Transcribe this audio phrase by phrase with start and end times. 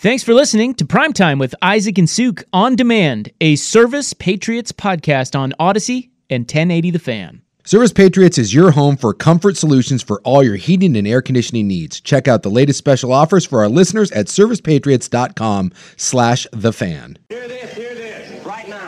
[0.00, 5.36] Thanks for listening to Primetime with Isaac and Suk on demand, a Service Patriots podcast
[5.36, 7.42] on Odyssey and 1080 The Fan.
[7.64, 11.66] Service Patriots is your home for comfort solutions for all your heating and air conditioning
[11.66, 12.00] needs.
[12.00, 17.18] Check out the latest special offers for our listeners at servicepatriots.com slash the fan.
[17.28, 18.87] Hear this, hear this, right now.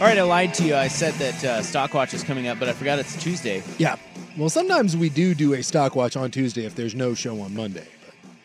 [0.10, 0.74] right, I lied to you.
[0.74, 3.62] I said that uh, Stockwatch is coming up, but I forgot it's Tuesday.
[3.78, 3.96] Yeah.
[4.36, 7.54] Well, sometimes we do do a stock watch on Tuesday if there's no show on
[7.54, 7.86] Monday.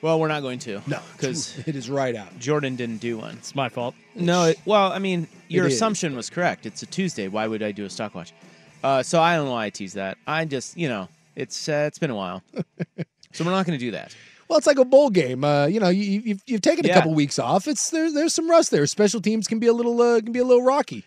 [0.02, 0.82] Well, we're not going to.
[0.88, 2.38] No, because it is right out.
[2.40, 3.34] Jordan didn't do one.
[3.38, 3.96] It's my fault.
[4.16, 5.76] No, it, well, I mean, your It is.
[5.76, 6.66] assumption was correct.
[6.68, 7.28] It's a Tuesday.
[7.28, 8.32] Why would I do a Stockwatch?
[8.84, 10.18] Uh, so I don't know why I tease that.
[10.28, 12.44] I just, you know, it's uh, it's been a while,
[13.34, 14.16] so we're not going to do that.
[14.48, 15.44] Well, it's like a bowl game.
[15.44, 16.94] Uh, you know, you, you've, you've taken a Yeah.
[16.96, 17.68] couple weeks off.
[17.68, 18.86] It's there, There's some rust there.
[18.88, 21.04] Special teams can be a little uh, can be a little rocky.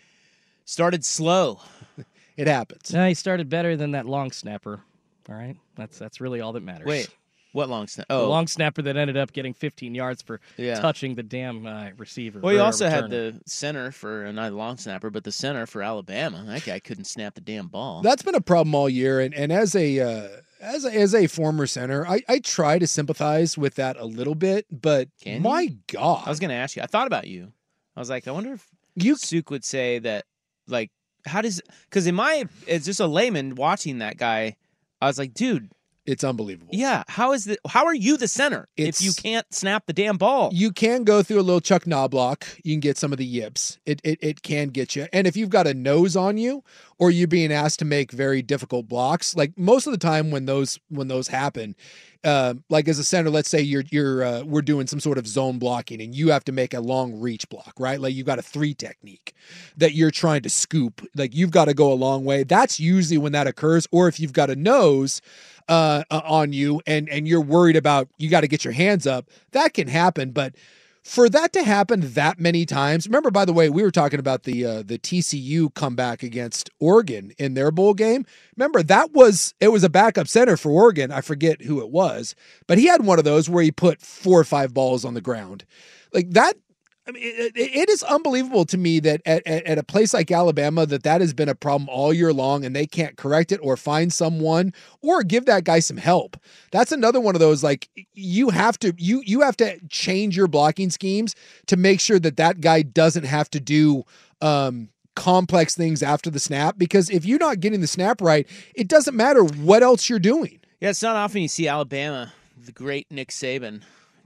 [0.65, 1.59] Started slow.
[2.35, 2.91] It happens.
[2.91, 4.81] No, he started better than that long snapper.
[5.29, 6.87] All right, that's that's really all that matters.
[6.87, 7.07] Wait,
[7.51, 8.07] what long snap?
[8.07, 10.79] the Oh, long snapper that ended up getting 15 yards for Yeah.
[10.79, 12.39] touching the damn uh, receiver.
[12.39, 15.67] Well, you or also had the center for not a long snapper, but the center
[15.67, 16.43] for Alabama.
[16.47, 18.01] That guy couldn't snap the damn ball.
[18.01, 19.19] That's been a problem all year.
[19.19, 20.27] And and as a uh,
[20.59, 24.33] as a, as a former center, I, I try to sympathize with that a little
[24.33, 24.65] bit.
[24.71, 25.39] But Can you?
[25.41, 26.81] my God, I was going to ask you.
[26.81, 27.53] I thought about you.
[27.95, 30.25] I was like, I wonder if you Suk would say that,
[30.67, 30.91] like,
[31.25, 31.61] how does?
[31.89, 34.55] Because in my, it's just a layman watching that guy,
[35.01, 35.69] I was like, dude,
[36.05, 36.71] it's unbelievable.
[36.73, 37.57] yeah, how is the?
[37.67, 40.49] How are you the center if you can't snap the damn ball?
[40.51, 42.59] You can go through a little Chuck Knoblauch.
[42.63, 43.79] You can get some of the yips.
[43.85, 45.07] It, it it can get you.
[45.13, 46.63] And if you've got a nose on you,
[46.99, 50.45] or you're being asked to make very difficult blocks, like most of the time when
[50.45, 51.75] those when those happen,
[52.23, 55.27] uh, like as a center, let's say you're you're uh, we're doing some sort of
[55.27, 57.99] zone blocking, and you have to make a long reach block, right?
[57.99, 59.33] Like you've got a three technique
[59.77, 61.05] that you're trying to scoop.
[61.15, 62.43] Like you've got to go a long way.
[62.43, 63.87] That's usually when that occurs.
[63.91, 65.21] Or if you've got a nose
[65.67, 69.07] uh, uh, on you and and you're worried about you got to get your hands
[69.07, 70.31] up, that can happen.
[70.31, 70.55] But
[71.03, 74.43] for that to happen that many times, remember by the way, we were talking about
[74.43, 78.25] the uh, the TCU comeback against Oregon in their bowl game.
[78.55, 81.11] Remember that was it was a backup center for Oregon.
[81.11, 82.35] I forget who it was,
[82.67, 85.21] but he had one of those where he put four or five balls on the
[85.21, 85.65] ground,
[86.13, 86.55] like that.
[87.05, 90.31] I mean, it, it- is unbelievable to me that at, at, at a place like
[90.31, 93.59] Alabama that that has been a problem all year long, and they can't correct it
[93.61, 96.37] or find someone or give that guy some help.
[96.71, 100.47] That's another one of those like you have to you you have to change your
[100.47, 101.35] blocking schemes
[101.67, 104.03] to make sure that that guy doesn't have to do
[104.41, 108.87] um, complex things after the snap because if you're not getting the snap right, it
[108.87, 110.59] doesn't matter what else you're doing.
[110.79, 112.31] yeah, it's not often you see Alabama,
[112.65, 113.81] the great Nick Saban,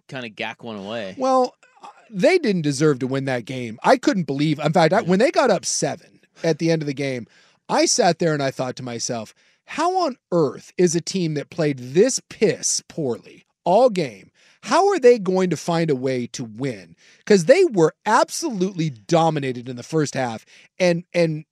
[0.07, 1.15] kind of gack one away.
[1.17, 1.55] Well,
[2.09, 3.79] they didn't deserve to win that game.
[3.83, 4.59] I couldn't believe.
[4.59, 7.27] In fact, I, when they got up seven at the end of the game,
[7.69, 9.33] I sat there and I thought to myself,
[9.65, 14.31] how on earth is a team that played this piss poorly all game?
[14.63, 16.95] How are they going to find a way to win?
[17.19, 20.45] Because they were absolutely dominated in the first half,
[20.79, 21.45] and and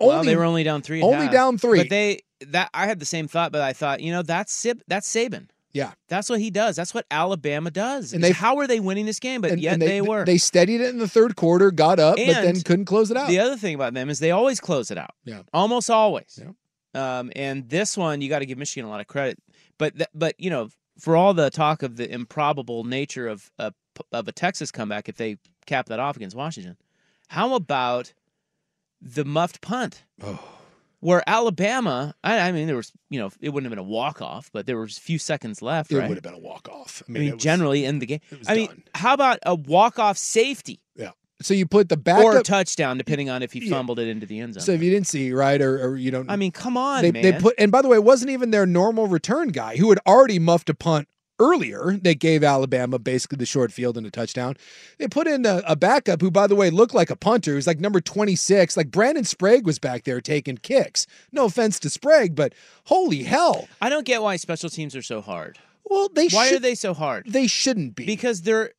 [0.00, 1.02] only well, they were only down three.
[1.02, 1.32] only half.
[1.32, 1.80] down three.
[1.80, 4.82] But they that I had the same thought, but I thought, you know, that's Sib,
[4.86, 5.48] that's Saban.
[5.76, 5.92] Yeah.
[6.08, 6.74] That's what he does.
[6.76, 8.12] That's what Alabama does.
[8.12, 9.40] And And they- how are they winning this game?
[9.42, 10.24] But And, yet and they, were.
[10.24, 13.28] They steadied it in the third quarter, got up, but then couldn't close it out.
[13.28, 15.10] The other thing about them is they always close it out.
[15.24, 15.42] Yeah.
[15.52, 16.40] Almost always.
[16.42, 16.52] Yeah.
[17.18, 19.38] Um, and this one, you got to give Michigan a lot of credit.
[19.78, 23.72] But th- but you know, for all the talk of the improbable nature of a
[24.12, 25.36] of a Texas comeback if they
[25.66, 26.76] cap that off against Washington.
[27.28, 28.14] How about
[29.02, 30.04] the muffed punt?
[30.22, 30.42] Oh.
[31.00, 34.22] Where Alabama, I, I mean, there was, you know, it wouldn't have been a walk
[34.22, 35.92] off, but there was a few seconds left.
[35.92, 36.08] It right?
[36.08, 37.02] would have been a walk off.
[37.08, 38.20] I mean, it was- generally in the game.
[38.30, 41.10] was I mean, how about a walk off safety yeah.
[41.42, 42.24] So you put the backup.
[42.24, 43.76] or a touchdown, depending on if he Yeah.
[43.76, 44.62] fumbled it into the end zone?
[44.62, 46.30] so if you didn't see right, or, or you don't.
[46.30, 47.22] I mean, come on, they man.
[47.22, 49.98] they put and by the way, it wasn't even their normal return guy who had
[50.06, 51.08] already muffed a punt
[51.38, 54.56] earlier that gave Alabama basically the short field and a touchdown.
[54.98, 57.52] They put in a, a backup who, by the way, looked like a punter.
[57.52, 58.76] He was like number 26.
[58.76, 61.06] Like Brandon Sprague was back there taking kicks.
[61.32, 62.54] No offense to Sprague, but
[62.84, 63.68] holy hell.
[63.80, 65.58] I don't get why special teams are so hard.
[65.84, 67.26] Well, they Why should, are they so hard?
[67.28, 68.06] They shouldn't be.
[68.06, 68.72] Because they're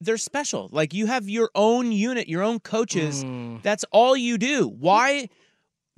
[0.00, 0.68] they're special.
[0.72, 3.24] Like you have your own unit, your own coaches.
[3.24, 3.62] Mm.
[3.62, 4.66] That's all you do.
[4.68, 5.28] Why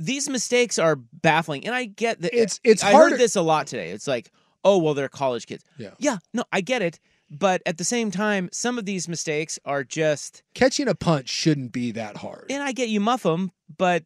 [0.01, 1.67] these mistakes are baffling.
[1.67, 3.91] And I get that It's- it's I harder- heard this a lot today.
[3.91, 4.31] It's like,
[4.65, 5.65] oh well, they're college kids.
[5.77, 5.91] Yeah.
[5.99, 6.99] Yeah, no, I get it.
[7.31, 11.73] But at the same time, some of these mistakes are just Catching a punt shouldn't
[11.73, 12.47] be that hard.
[12.51, 14.05] and I get you muff them, but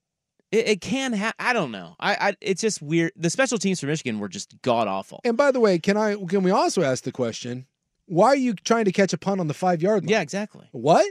[0.50, 1.32] it, it can have.
[1.38, 1.94] I don't know.
[2.00, 3.12] I, I it's just weird.
[3.16, 5.20] The special teams for Michigan were just god awful.
[5.24, 7.66] And by the way, can I can we also ask the question,
[8.06, 10.08] why are you trying to catch a punt on the 5-yard line?
[10.10, 10.68] Yeah, exactly.
[10.72, 11.06] What?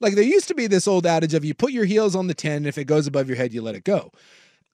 [0.00, 2.34] Like there used to be this old adage of you put your heels on the
[2.34, 4.10] 10 and if it goes above your head you let it go.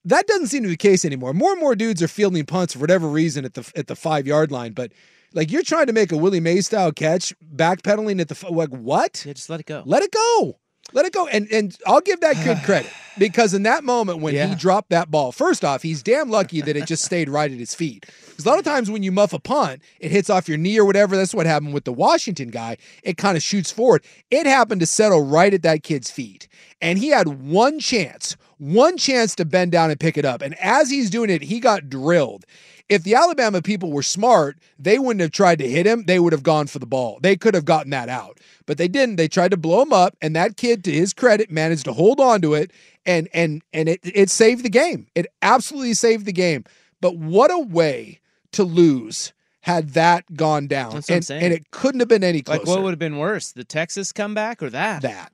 [0.09, 1.33] That doesn't seem to be the case anymore.
[1.33, 4.51] More and more dudes are fielding punts for whatever reason at the at the 5-yard
[4.51, 4.91] line, but
[5.33, 8.69] like you're trying to make a Willie Mays style catch, backpedaling at the f- like
[8.69, 9.23] what?
[9.25, 9.83] Yeah, just let it go.
[9.85, 10.57] Let it go.
[10.91, 11.27] Let it go.
[11.27, 15.11] And and I'll give that kid credit because in that moment when he dropped that
[15.11, 18.05] ball, first off, he's damn lucky that it just stayed right at his feet.
[18.29, 20.79] Because a lot of times when you muff a punt, it hits off your knee
[20.79, 21.15] or whatever.
[21.15, 22.77] That's what happened with the Washington guy.
[23.03, 24.03] It kind of shoots forward.
[24.31, 26.47] It happened to settle right at that kid's feet.
[26.81, 30.41] And he had one chance, one chance to bend down and pick it up.
[30.41, 32.45] And as he's doing it, he got drilled.
[32.89, 36.03] If the Alabama people were smart, they wouldn't have tried to hit him.
[36.05, 37.19] They would have gone for the ball.
[37.21, 39.15] They could have gotten that out, but they didn't.
[39.17, 42.19] They tried to blow him up, and that kid, to his credit, managed to hold
[42.19, 42.71] on to it,
[43.05, 45.05] and and and it it saved the game.
[45.13, 46.63] It absolutely saved the game.
[46.99, 48.19] But what a way
[48.53, 51.43] to lose had that gone down, That's what I'm and saying.
[51.43, 52.59] and it couldn't have been any closer.
[52.61, 55.31] Like, what would have been worse, the Texas comeback or that that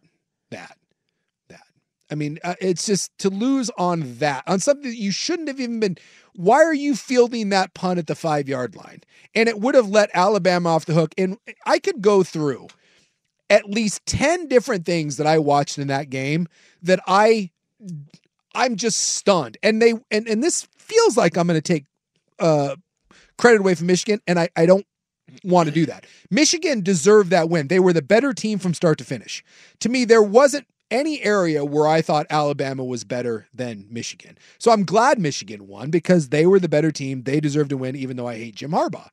[2.12, 5.60] i mean uh, it's just to lose on that on something that you shouldn't have
[5.60, 5.98] even been
[6.34, 9.02] why are you fielding that punt at the five yard line
[9.34, 12.68] and it would have let alabama off the hook and i could go through
[13.50, 16.48] at least 10 different things that i watched in that game
[16.82, 17.50] that i
[18.54, 21.86] i'm just stunned and they and, and this feels like i'm going to take
[22.40, 22.76] uh
[23.38, 24.86] credit away from michigan and i i don't
[25.44, 26.06] want to do that.
[26.30, 27.68] Michigan deserved that win.
[27.68, 29.44] They were the better team from start to finish.
[29.80, 34.38] To me, there wasn't any area where I thought Alabama was better than Michigan.
[34.58, 37.24] So I'm glad Michigan won because they were the better team.
[37.24, 39.10] They deserve to win, even though I hate Jim Harbaugh.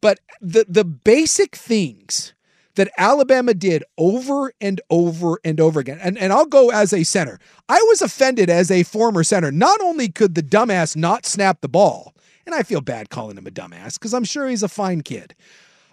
[0.00, 2.34] But the the basic things
[2.74, 5.98] that Alabama did over and over and over again.
[6.00, 7.38] And, and I'll go as a center.
[7.68, 9.52] I was offended as a former center.
[9.52, 12.14] Not only could the dumbass not snap the ball,
[12.46, 15.34] and I feel bad calling him a dumbass because I'm sure he's a fine kid.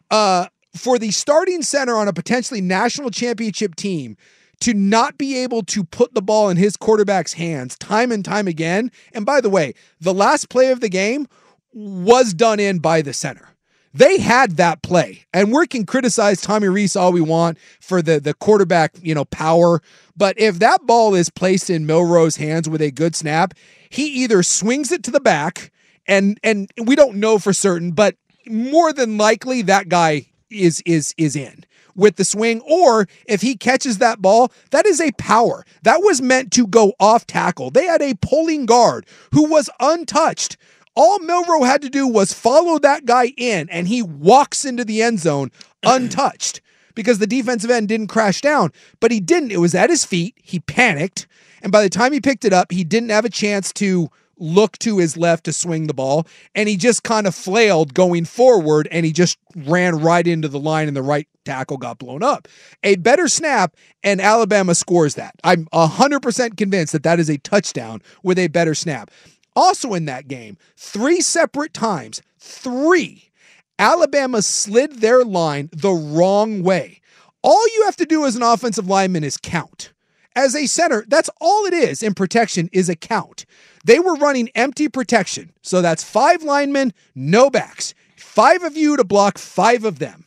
[0.10, 4.16] Uh, for the starting center on a potentially national championship team
[4.62, 8.48] to not be able to put the ball in his quarterback's hands time and time
[8.48, 8.92] again.
[9.14, 11.28] And by the way, the last play of the game
[11.74, 13.50] was done in by the center.
[13.94, 18.20] They had that play, and we can criticize Tommy Rees all we want for the
[18.20, 19.82] the quarterback, you know, power.
[20.16, 23.56] But if that ball is placed in Milroe's hands with a good snap,
[23.90, 25.72] he either swings it to the back,
[26.08, 31.16] and and we don't know for certain, but more than likely that guy is is
[31.18, 31.64] is in
[32.00, 35.66] with the swing or if he catches that ball that is a power.
[35.84, 37.70] That was meant to go off tackle.
[37.70, 40.58] They had a pulling guard who was untouched.
[40.96, 45.02] All Milroe had to do was follow that guy in and he walks into the
[45.02, 45.52] end zone
[45.84, 46.62] untouched
[46.96, 49.52] because the defensive end didn't crash down but he didn't.
[49.52, 50.36] It was at his feet.
[50.42, 51.28] He panicked
[51.62, 54.78] and by the time he picked it up he didn't have a chance to look
[54.80, 58.88] to his left to swing the ball and he just kind of flailed going forward
[58.92, 62.48] and he just ran right into the line and the right tackle got blown up.
[62.84, 65.36] A better snap and Alabama scores that.
[65.44, 69.12] I'm 100% convinced that that is a touchdown with a better snap.
[69.56, 73.30] Also in that game, three separate times, three,
[73.78, 77.00] Alabama slid their line the wrong way.
[77.42, 79.94] All you have to do as an offensive lineman is count.
[80.36, 83.46] As a center, that's all it is in protection is a count.
[83.86, 85.52] They were running empty protection.
[85.62, 87.94] So that's five linemen, no backs.
[88.18, 90.26] Five of you to block five of them.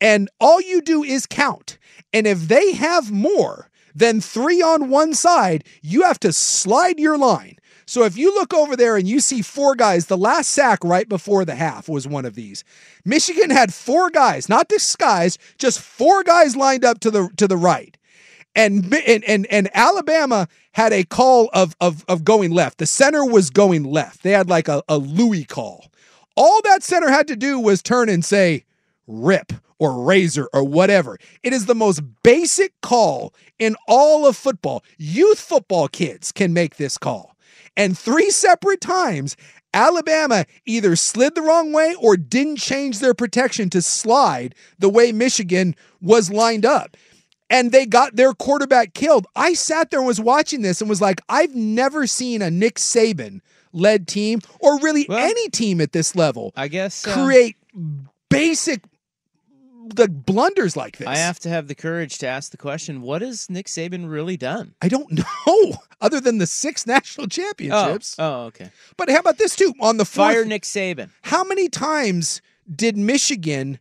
[0.00, 1.78] And all you do is count.
[2.12, 7.16] And if they have more than three on one side, you have to slide your
[7.16, 7.56] line.
[7.86, 11.08] So if you look over there and you see four guys, the last sack right
[11.08, 12.64] before the half was one of these.
[13.04, 17.56] Michigan had four guys, not disguised, just four guys lined up to the to the
[17.56, 17.96] right.
[18.54, 22.78] And and and, Alabama had a call of, of of going left.
[22.78, 24.22] The center was going left.
[24.22, 25.86] They had like a, a Louis call.
[26.36, 28.64] All that center had to do was turn and say,
[29.06, 31.18] rip or razor or whatever.
[31.42, 34.84] It is the most basic call in all of football.
[34.96, 37.36] Youth football kids can make this call.
[37.76, 39.36] And three separate times,
[39.74, 45.12] Alabama either slid the wrong way or didn't change their protection to slide the way
[45.12, 46.96] Michigan was lined up.
[47.52, 49.26] And they got their quarterback killed.
[49.36, 52.76] I sat there and was watching this and was like, I've never seen a Nick
[52.76, 53.40] Saban
[53.72, 57.56] led team or really Well, any team at this level I guess uh, create
[58.28, 58.82] basic
[59.94, 61.08] the blunders like this.
[61.08, 64.36] I have to have the courage to ask the question: What has Nick Saban really
[64.36, 64.74] done?
[64.80, 65.10] I don't
[65.46, 68.14] know, other than the six national Oh, championships.
[68.18, 68.70] oh, okay.
[68.96, 69.74] But how about this too?
[69.80, 71.10] On the fourth, Fire Nick Saban.
[71.22, 72.40] how many times
[72.74, 73.78] did Michigan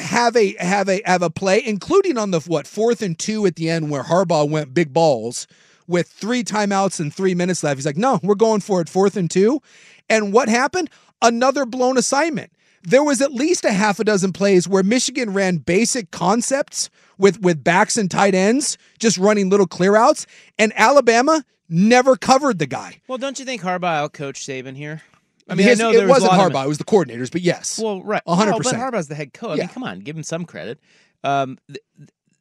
[0.00, 3.56] have a have a have a play, including on the what fourth and two at
[3.56, 5.46] the end where Harbaugh went big balls
[5.86, 7.78] with three timeouts and three minutes left?
[7.78, 9.60] He's like, no, we're going for it, fourth and two.
[10.08, 10.90] And what happened?
[11.22, 12.52] Another blown assignment.
[12.82, 16.88] There was at least a half a dozen plays where Michigan ran basic concepts
[17.18, 20.26] with with backs and tight ends, just running little clear outs,
[20.58, 23.00] and Alabama never covered the guy.
[23.06, 25.02] Well, don't you think Harbaugh outcoached Saban here?
[25.50, 27.30] I mean, I his- it wasn't Harbaugh; it was the coordinators.
[27.30, 28.76] But yes, Well, right, a hundred percent.
[28.78, 29.58] Harbaugh's the head coach.
[29.58, 30.78] I mean, come on, give him some credit.
[31.24, 31.80] Um, th-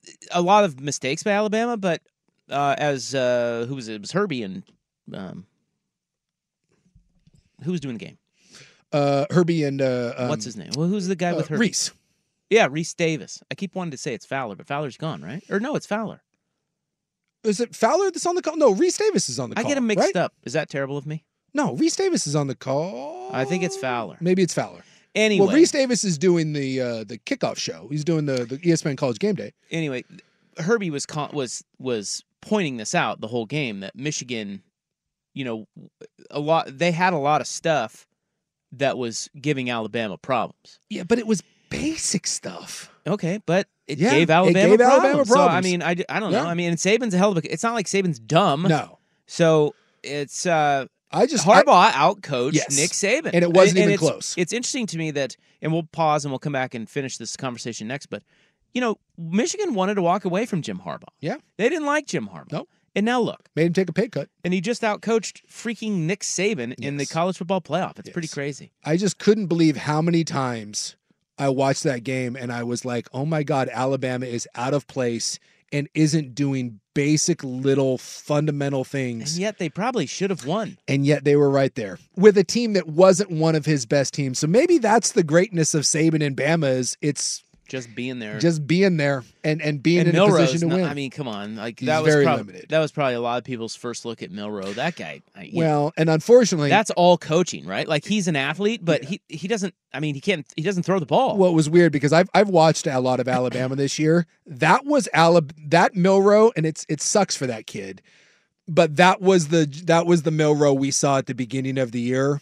[0.06, 2.02] th- a lot of mistakes by Alabama, but
[2.50, 3.96] uh, as uh, who was it?
[3.96, 4.64] It was Herbie and
[5.14, 5.46] um,
[7.64, 8.18] who was doing the game?
[8.92, 10.70] uh, Herbie and uh, um, What's his name?
[10.76, 11.70] Well, who's the guy uh, with Herbie?
[11.70, 11.92] Rece.
[12.50, 13.44] Yeah, Rece Davis.
[13.52, 15.44] I keep wanting to say it's Fowler, but Fowler's gone, right?
[15.50, 16.22] Or no, it's Fowler.
[17.44, 18.58] Is it Fowler that's on the call?
[18.58, 19.66] No, Rece Davis is on the call.
[19.66, 20.16] I get him mixed right?
[20.16, 20.34] up.
[20.44, 21.26] Is that terrible of me?
[21.54, 23.30] No, Rece Davis is on the call.
[23.34, 24.18] I think it's Fowler.
[24.22, 24.84] Maybe it's Fowler.
[25.16, 27.88] Anyway, Well, Rece Davis is doing the uh, the kickoff show.
[27.90, 29.54] He's doing the the ESPN College Game Day.
[29.72, 30.04] anyway,
[30.58, 34.62] Herbie was con- was was pointing this out the whole game that Michigan,
[35.34, 35.68] you know,
[36.32, 38.08] a lot they had a lot of stuff
[38.74, 40.80] that was giving Alabama problems.
[40.90, 41.42] Yeah, but it was
[41.72, 42.92] basic stuff.
[43.08, 45.04] Okay, but it Yeah, gave it Alabama gave problems.
[45.06, 45.64] Alabama So I problems.
[45.66, 46.44] mean, I don't Yeah.
[46.44, 46.48] know.
[46.48, 47.52] I mean, and Saban's a hell of a.
[47.52, 48.62] It's not like Saban's dumb.
[48.70, 52.76] No, So it's uh I just Harbaugh outcoached Yes.
[52.78, 54.36] Nick Saban, And it wasn't even it's, close.
[54.38, 57.36] It's interesting to me that, and we'll pause and we'll come back and finish this
[57.36, 58.08] conversation next.
[58.08, 58.24] But
[58.74, 61.10] you know, Michigan wanted to walk away from Jim Harbaugh.
[61.20, 61.38] Yeah.
[61.58, 62.52] they didn't like Jim Harbaugh.
[62.52, 62.70] Nope.
[62.96, 64.30] And now look, made him take a pay cut.
[64.44, 67.98] and he just outcoached freaking Nick Saban in the college football playoff.
[68.00, 68.72] It's pretty crazy.
[68.84, 70.96] I just couldn't believe how many times
[71.38, 74.88] I watched that game and I was like, oh my God, Alabama is out of
[74.88, 75.40] place
[75.72, 79.34] and isn't doing basic little fundamental things.
[79.34, 80.78] And yet they probably should have won.
[80.88, 84.14] And yet they were right there with a team that wasn't one of his best
[84.14, 84.40] teams.
[84.40, 88.40] So maybe that's the greatness of Saban and Bama is it's Just being there.
[88.40, 90.86] just being there and, and being and in a position to no- win.
[90.86, 92.66] I mean, come on, like He's that was very prob- limited.
[92.70, 94.74] that was probably a lot of people's first look at Milroe.
[94.74, 97.88] That guy, I- you know, well, and unfortunately, that's all coaching, right?
[97.88, 99.74] Like he's an athlete, but he he doesn't.
[99.94, 100.46] I mean, he can't.
[100.56, 101.38] He doesn't throw the ball.
[101.38, 104.26] Well, it was weird because I've I've watched a lot of Alabama this year.
[104.46, 108.02] That was Alab that Milroe, and it's it sucks for that kid,
[108.68, 112.02] but that was the that was the Milroe we saw at the beginning of the
[112.02, 112.42] year.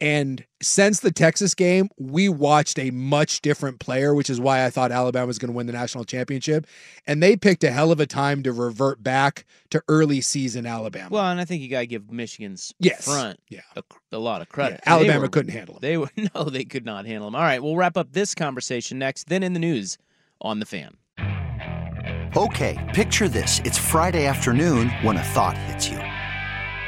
[0.00, 4.70] And since the Texas game, we watched a much different player, which is why I
[4.70, 6.66] thought Alabama was going to win the national championship.
[7.06, 11.08] And they picked a hell of a time to revert back to early season Alabama.
[11.10, 13.04] Well, and I think you got to give Michigan's Yes.
[13.04, 13.60] front Yeah.
[13.76, 13.82] a,
[14.12, 14.80] a lot of credit.
[14.84, 15.80] Yeah, Alabama were- couldn't handle 'em.
[15.80, 17.36] They were no, they could not handle them.
[17.36, 19.28] All right, we'll wrap up this conversation next.
[19.28, 19.96] Then in the news
[20.40, 20.96] on the fan.
[22.36, 23.60] Okay, picture this.
[23.64, 25.98] It's Friday afternoon when a thought hits you.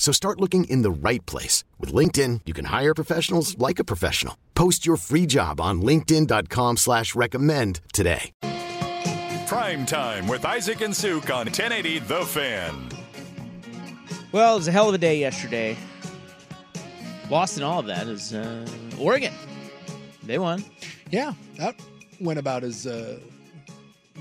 [0.00, 1.62] So start looking in the right place.
[1.78, 4.36] With LinkedIn, you can hire professionals like a professional.
[4.54, 8.32] Post your free job on linkedin.com slash recommend today.
[9.46, 12.88] Prime time with Isaac and Suk on 1080 The Fan.
[14.32, 15.76] Well, it was a hell of a day yesterday.
[17.28, 18.66] Lost in all of that is uh,
[18.98, 19.34] Oregon.
[20.22, 20.64] They won.
[21.10, 21.74] Yeah, that
[22.20, 23.18] went about as uh,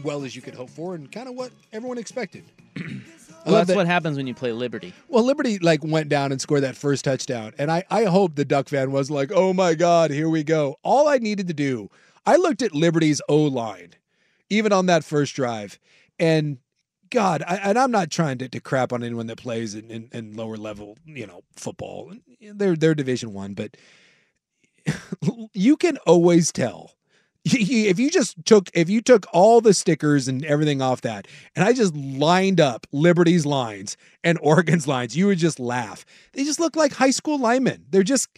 [0.04, 2.44] well as you could hope for, and kind of what everyone expected.
[3.52, 4.94] Well, that's that- what happens when you play Liberty.
[5.08, 8.46] Well, Liberty like went down and scored that first touchdown, and I I hope the
[8.46, 10.78] Duck fan was like, oh my god, here we go.
[10.84, 11.90] All I needed to do,
[12.26, 13.92] I looked at Liberty's O line,
[14.50, 15.80] even on that first drive,
[16.20, 16.58] and
[17.10, 20.10] God, I, and I'm not trying to, to crap on anyone that plays in, in,
[20.14, 22.14] in lower level, you know, football.
[22.40, 23.78] They're they're Division One, but
[25.54, 26.94] you can always tell
[27.54, 31.66] if you just took if you took all the stickers and everything off that and
[31.66, 36.06] i just lined up liberty's lines and oregon's lines you would just laugh.
[36.34, 37.86] They just look like high school linemen.
[37.90, 38.30] They're just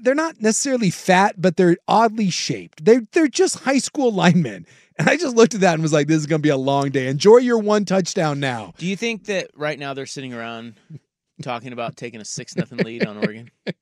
[0.00, 2.84] they're not necessarily fat but they're oddly shaped.
[2.84, 4.66] They're, they're just high school linemen.
[4.98, 6.56] And i just looked at that and was like this is going to be a
[6.56, 7.06] long day.
[7.06, 8.74] Enjoy your one touchdown now.
[8.76, 10.74] Do you think that right now they're sitting around
[11.42, 13.50] talking about taking a six nothing lead on Oregon?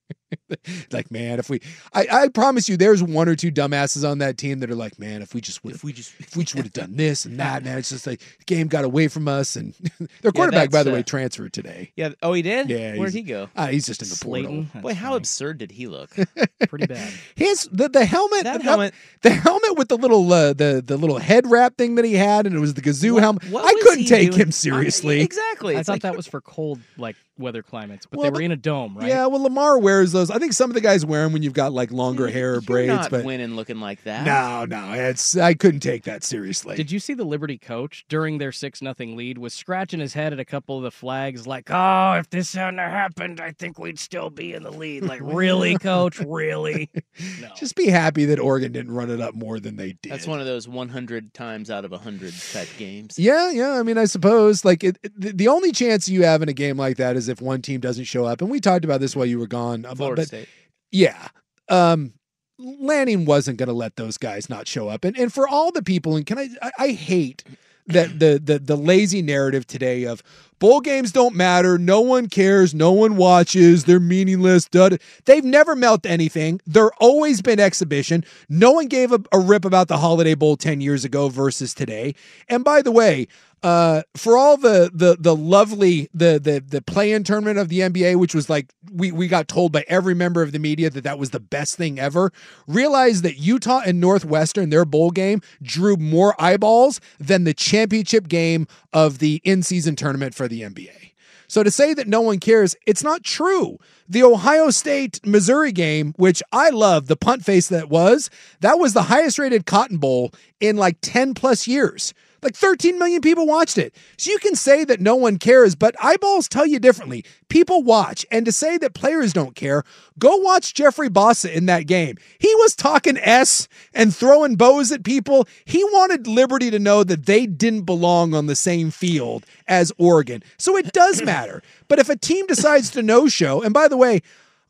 [0.92, 1.60] like man if we
[1.92, 4.98] I, I promise you there's one or two dumbasses on that team that are like
[4.98, 7.24] man if we just would if we just if we just would have done this
[7.24, 9.74] and that man it's just like the game got away from us and
[10.22, 12.10] their quarterback by the uh, way transferred today Yeah.
[12.22, 12.68] Oh, he did.
[12.70, 13.48] Yeah, Where'd he go?
[13.56, 14.66] Ah, he's just in the portal.
[14.82, 16.10] Boy, how absurd did he look?
[16.68, 17.12] Pretty bad.
[17.34, 20.96] his the, the helmet That the, helmet- the helmet with the little uh, the the
[20.96, 23.72] little head wrap thing that he had and it was the kazoo helmet what I
[23.82, 24.40] couldn't take doing?
[24.42, 25.76] him seriously exactly.
[25.76, 28.34] I It's thought like- that was for cold like weather climates, but Well, they were
[28.36, 29.08] but- in a dome, right?
[29.08, 31.52] yeah well Lamar wears those I think some of the guys wear them when you've
[31.54, 34.24] got like longer hair or You're braids not but winning looking like that.
[34.26, 38.38] no no it's I couldn't take that seriously Did you see the Liberty coach during
[38.38, 41.68] their six nothing lead was scratching his head at a couple of the flags, like,
[41.70, 45.76] "Oh, if this hadn't happened, I think we'd still be in the lead." Like, really,
[45.78, 46.18] coach?
[46.20, 46.90] Really?
[47.40, 47.48] No.
[47.56, 50.10] Just be happy that Oregon didn't run it up more than they did.
[50.10, 53.18] That's one of those 100 times out of 100 type games.
[53.18, 53.72] Yeah, yeah.
[53.72, 56.52] I mean, I suppose like it, it- the, the only chance you have in a
[56.54, 58.40] game like that is if one team doesn't show up.
[58.42, 59.80] And we talked about this while you were gone.
[59.80, 60.48] About, Florida but State.
[60.90, 61.28] yeah,
[61.68, 62.12] um,
[62.58, 65.04] Lanning wasn't going to let those guys not show up.
[65.04, 66.48] And and for all the people, and can I?
[66.60, 67.44] I, I hate
[67.86, 70.22] that the the the lazy narrative today of
[70.58, 74.66] bowl games don't matter, no one cares, no one watches, they're meaningless.
[74.68, 74.98] duh, duh.
[75.24, 76.60] They've never meant anything.
[76.66, 78.24] They're always been exhibition.
[78.48, 82.14] No one gave a, a rip about the Holiday Bowl ten years ago versus today.
[82.48, 83.26] And by the way.
[83.62, 88.16] Uh, for all the the the lovely the the the play-in tournament of the NBA,
[88.16, 91.18] which was like we we got told by every member of the media that that
[91.18, 92.32] was the best thing ever.
[92.66, 98.66] Realize that Utah and Northwestern, their bowl game, drew more eyeballs than the championship game
[98.94, 101.10] of the in-season tournament for the NBA.
[101.46, 103.78] So to say that no one cares, it's not true.
[104.08, 108.92] The Ohio State Missouri game, which I love, the punt face that was, that was
[108.92, 112.14] the highest rated Cotton Bowl in like 10 plus years.
[112.42, 113.94] Like 13 million people watched it.
[114.16, 117.24] So you can say that no one cares, but eyeballs tell you differently.
[117.48, 118.24] People watch.
[118.30, 119.84] And to say that players don't care,
[120.18, 122.16] go watch Jeffrey Bassa in that game.
[122.38, 125.46] He was talking S and throwing bows at people.
[125.64, 130.42] He wanted Liberty to know that they didn't belong on the same field as Oregon.
[130.58, 131.62] So it does matter.
[131.88, 134.22] But if a team decides to no show, and by the way,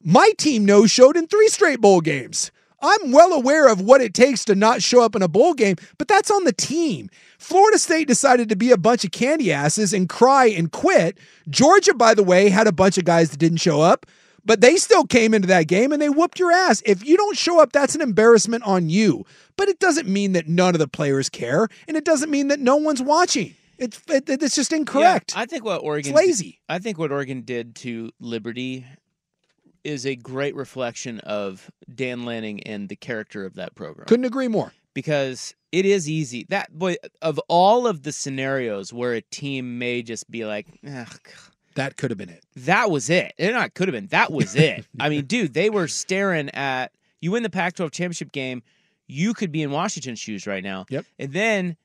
[0.03, 2.51] my team no showed in three straight bowl games.
[2.81, 5.77] I'm well aware of what it takes to not show up in a bowl game,
[5.99, 7.11] but that's on the team.
[7.39, 11.19] Florida State decided to be a bunch of candy asses and cry and quit.
[11.49, 14.07] Georgia, by the way, had a bunch of guys that didn't show up,
[14.45, 16.83] but they still came into that game and they whooped your ass.
[16.87, 19.25] If you don't show up, that's an embarrassment on you.
[19.57, 22.61] But it doesn't mean that none of the players care, and it doesn't mean that
[22.61, 23.55] no one's watching.
[23.77, 25.33] It's it, it's just incorrect.
[25.35, 26.61] Yeah, I think what Oregon It's lazy.
[26.69, 28.87] I think what Oregon did to Liberty
[29.85, 34.07] is a great reflection of Dan Lanning and the character of that program.
[34.07, 34.73] Couldn't agree more.
[34.95, 36.47] because it is easy.
[36.49, 41.21] That boy of all of the scenarios where a team may just be like, "Ugh,
[41.77, 42.45] That could have been it.
[42.57, 43.33] that was it.
[43.39, 44.09] It not could have been.
[44.09, 44.85] That was it.
[45.01, 48.63] I mean, dude, they were staring at you win the Pac-12 championship game.
[49.07, 50.87] You could be in Washington's shoes right now.
[50.89, 51.05] Yep.
[51.19, 51.77] And then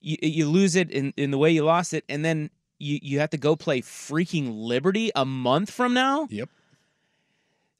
[0.00, 3.20] you, you lose it in, in the way you lost it, and then you you
[3.20, 6.26] have to go play freaking Liberty a month from now.
[6.30, 6.48] Yep.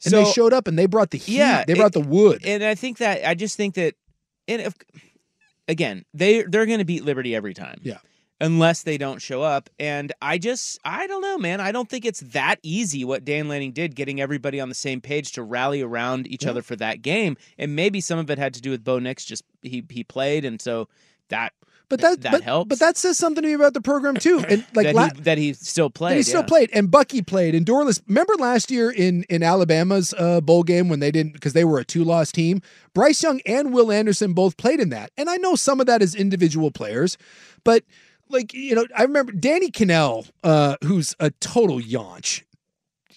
[0.05, 1.37] And they showed up and they brought the heat.
[1.37, 2.43] Yeah, they brought it- the wood.
[2.45, 3.95] and I think that I just think that,
[4.49, 4.75] and if,
[5.69, 7.81] again, they they're going to beat Liberty every time.
[7.83, 7.99] Yeah.
[8.43, 11.61] Unless they don't show up, and I just I don't know, man.
[11.61, 15.03] I don't think it's that easy what Dan Lanning did, getting everybody on the same
[15.03, 16.51] page to rally around each Yeah.
[16.51, 19.27] other for that game, and maybe some of it had to do with Bo Nix.
[19.27, 20.89] Just he he played, and so
[21.29, 21.53] that
[21.91, 22.69] But that, that but, helps.
[22.69, 24.45] But that says something to me about the program too.
[24.51, 26.17] And like that, la- he, that he still played.
[26.17, 26.47] He still yeah.
[26.47, 28.01] played, and Bucky played, and Dorlus.
[28.09, 31.79] Remember last year in in Alabama's uh, bowl game when they didn't because they were
[31.79, 32.63] a two loss team.
[32.95, 36.01] Bryce Young and Will Anderson both played in that, and I know some of that
[36.01, 37.19] is individual players,
[37.65, 37.85] but
[38.29, 42.45] like you know, I remember Danny Kanell, uh, who's a total yaunch.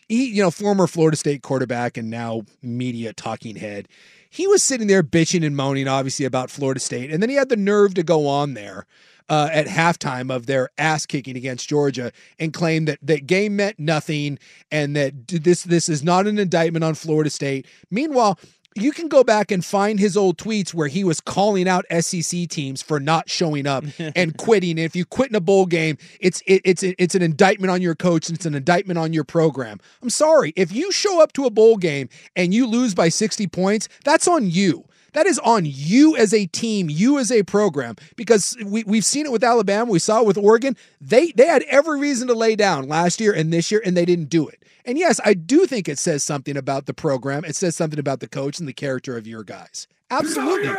[0.10, 3.88] He, you know, former Florida State quarterback and now media talking head.
[4.34, 7.50] He was sitting there bitching and moaning, obviously, about Florida State, and then he had
[7.50, 8.88] the nerve to go on there
[9.30, 13.78] uh, at halftime of their ass kicking against Georgia and claim that that game meant
[13.78, 14.40] nothing
[14.72, 17.68] and that this this is not an indictment on Florida State.
[17.92, 18.40] Meanwhile,
[18.76, 22.48] you can go back and find his old tweets where he was calling out SEC
[22.48, 23.84] teams for not showing up
[24.16, 24.72] and quitting.
[24.72, 27.82] And if you quit in a bowl game, it's it, it's it's an indictment on
[27.82, 29.80] your coach and it's an indictment on your program.
[30.02, 33.48] I'm sorry if you show up to a bowl game and you lose by 60
[33.48, 34.86] points, that's on you.
[35.14, 39.26] That is on you as a team, you as a program, because we, we've seen
[39.26, 40.76] it with Alabama, we saw it with Oregon.
[41.00, 44.06] They they had every reason to lay down last year and this year, and they
[44.06, 44.64] didn't do it.
[44.86, 47.46] And yes, I do think it says something about the program.
[47.46, 49.88] It says something about the coach and the character of your guys.
[50.12, 50.74] Absolutely.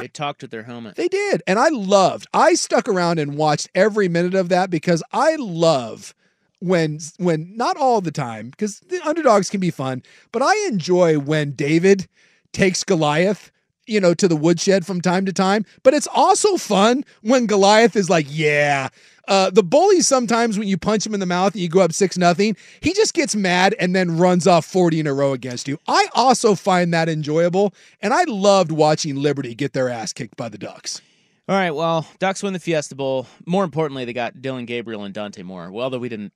[0.00, 0.96] They talked with their helmet.
[0.96, 1.42] They did.
[1.46, 6.14] And I loved, I stuck around and watched every minute of that because I love
[6.58, 11.18] when when not all the time because the underdogs can be fun, but I enjoy
[11.18, 12.08] when David
[12.52, 13.50] takes Goliath
[13.86, 15.64] you know, to the woodshed from time to time.
[15.82, 18.88] But it's also fun when Goliath is like, yeah.
[19.28, 21.92] Uh, the bully sometimes when you punch him in the mouth and you go up
[21.92, 25.68] six nothing, he just gets mad and then runs off 40 in a row against
[25.68, 25.78] you.
[25.86, 30.48] I also find that enjoyable, and I loved watching Liberty get their ass kicked by
[30.48, 31.00] the Ducks.
[31.48, 33.26] All right, well, Ducks win the Fiesta Bowl.
[33.46, 35.70] More importantly, they got Dillon Gabriel and Dante Moore.
[35.70, 36.32] Well, although we didn't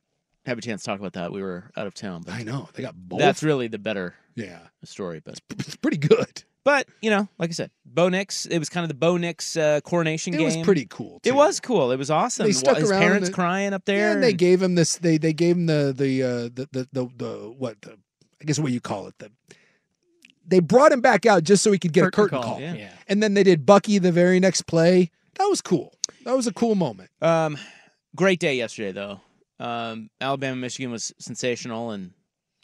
[0.46, 2.22] have a chance to talk about that, we were out of town.
[2.24, 3.18] But I know they got both.
[3.18, 6.44] That's really the better yeah story, but it's pretty good.
[6.66, 8.44] But you know, like I said, Bo Nix.
[8.44, 10.48] It was kind of the Bo Nix uh, coronation It game.
[10.48, 11.20] It was pretty cool.
[11.22, 11.92] It was cool.
[11.92, 12.44] It was awesome.
[12.44, 14.08] They stuck His around parents the- crying up there.
[14.08, 14.96] Yeah, and they gave him this.
[14.98, 17.92] They they gave him the the uh, the, the the the what the
[18.42, 19.30] I guess what you call it the.
[20.44, 22.60] They brought him back out just so he could get Curtain a curtain call, call,
[22.60, 22.74] yeah.
[22.74, 22.92] Yeah.
[23.06, 25.12] and then they did Bucky the very next play.
[25.38, 25.94] That was cool.
[26.24, 27.10] That was a cool moment.
[27.22, 27.56] Um,
[28.16, 29.20] great day yesterday, though.
[29.60, 32.10] Um, Alabama, Michigan was sensational, and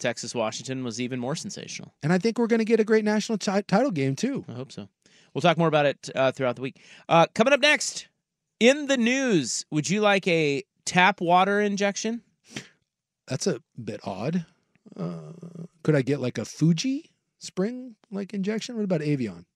[0.03, 1.95] Texas, Washington was even more sensational.
[2.03, 4.45] And I think we're going to get a great national ti- title game too.
[4.49, 4.89] I hope so.
[5.33, 6.81] We'll talk more about it uh, throughout the week.
[7.09, 8.09] Uh, coming up next
[8.61, 12.23] in the news, would you like a tap water injection?
[13.27, 14.45] That's a bit odd.
[14.95, 15.33] Uh,
[15.83, 18.77] could I get like a Fuji spring like injection?
[18.77, 19.47] What about Evian?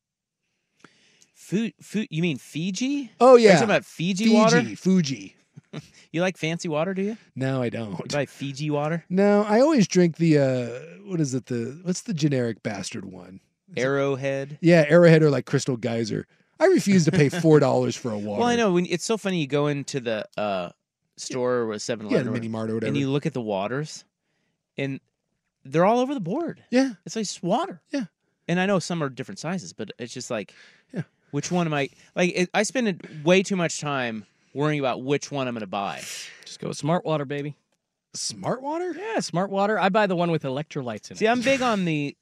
[1.34, 3.10] Fu- fu- you mean Fiji?
[3.20, 4.62] Oh Are you yeah, talking about Fiji, Fiji, water?
[4.76, 5.35] Fuji.
[6.12, 7.16] You like fancy water, do you?
[7.34, 8.10] No, I don't.
[8.10, 9.04] buy Fiji water?
[9.10, 10.68] No, I always drink the uh
[11.10, 13.40] what is it the what's the generic bastard one?
[13.76, 14.58] Arrowhead.
[14.60, 16.26] Yeah, Arrowhead or like Crystal Geyser.
[16.58, 18.40] I refuse to pay four dollars for a water.
[18.40, 19.40] Well, I know when it's so funny.
[19.40, 20.70] You go into the uh,
[21.16, 22.88] store or Seven Yeah, mini mart or whatever.
[22.88, 24.04] and you look at the waters,
[24.78, 25.00] and
[25.64, 26.62] they're all over the board.
[26.70, 27.82] Yeah, it's like water.
[27.90, 28.04] Yeah,
[28.48, 30.54] and I know some are different sizes, but it's just like,
[30.94, 31.90] yeah, which one am I?
[32.14, 34.24] Like, it, I spend way too much time
[34.56, 36.02] worrying about which one I'm going to buy.
[36.44, 37.54] Just go with smart water, baby.
[38.14, 38.92] Smart water?
[38.96, 39.78] Yeah, smart water.
[39.78, 41.18] I buy the one with electrolytes in it.
[41.18, 42.16] See, I'm big on the.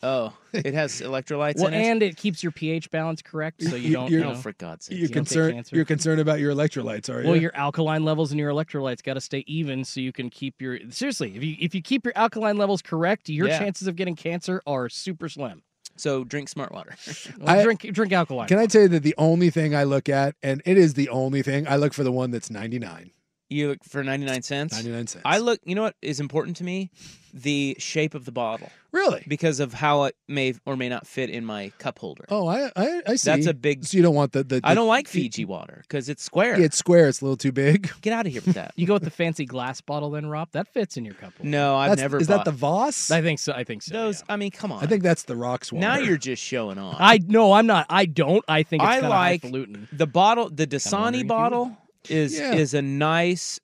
[0.00, 1.82] Oh, it has electrolytes well, in it.
[1.82, 4.08] and it keeps your pH balance correct, so you don't.
[4.08, 4.96] You're- you know, oh, for God's sake!
[4.96, 5.54] You're you don't get concerned.
[5.54, 5.74] cancer.
[5.76, 7.28] You're concerned about your electrolytes, are you?
[7.30, 10.62] Well, your alkaline levels and your electrolytes got to stay even, so you can keep
[10.62, 11.34] your seriously.
[11.36, 13.58] If you if you keep your alkaline levels correct, your Yeah.
[13.58, 15.62] chances of getting cancer are super slim.
[15.98, 16.94] So drink smart water.
[17.38, 18.48] Well, I- drink drink alkaline.
[18.48, 21.08] Can I tell you that the only thing I look at, and it is the
[21.08, 23.10] only thing I look for, the one that's ninety nine.
[23.50, 24.74] You look for 99 cents.
[24.74, 25.22] 99 cents.
[25.24, 26.90] I look, you know what is important to me?
[27.32, 28.70] The shape of the bottle.
[28.90, 29.22] Really?
[29.28, 32.24] Because of how it may or may not fit in my cup holder.
[32.30, 33.30] Oh, I I, I see.
[33.30, 33.84] That's a big.
[33.84, 34.60] So you don't want the the.
[34.64, 36.58] I don't like Fiji water because it's square.
[36.58, 37.06] Yeah, it's square.
[37.08, 37.90] It's a little too big.
[38.00, 38.72] Get out of here with that.
[38.76, 40.48] You go with the fancy glass bottle, then Rob.
[40.52, 41.34] That fits in your cup.
[41.36, 41.48] holder.
[41.50, 42.18] no, I've That's- never.
[42.18, 43.10] Is bought that the Voss?
[43.10, 43.52] I think so.
[43.52, 43.92] I think so.
[43.92, 44.20] those?
[44.26, 44.32] yeah.
[44.32, 44.82] I mean, come on.
[44.82, 45.80] I think that's the Rocks one.
[45.80, 46.96] now you're just showing off.
[46.98, 47.86] I no, I'm not.
[47.90, 48.42] I don't.
[48.48, 49.88] I think it's I kinda like highfalutin.
[49.92, 50.48] the bottle.
[50.48, 51.76] The wondering if Dasani you bottle
[52.08, 52.54] is Yeah.
[52.54, 53.60] is a nice.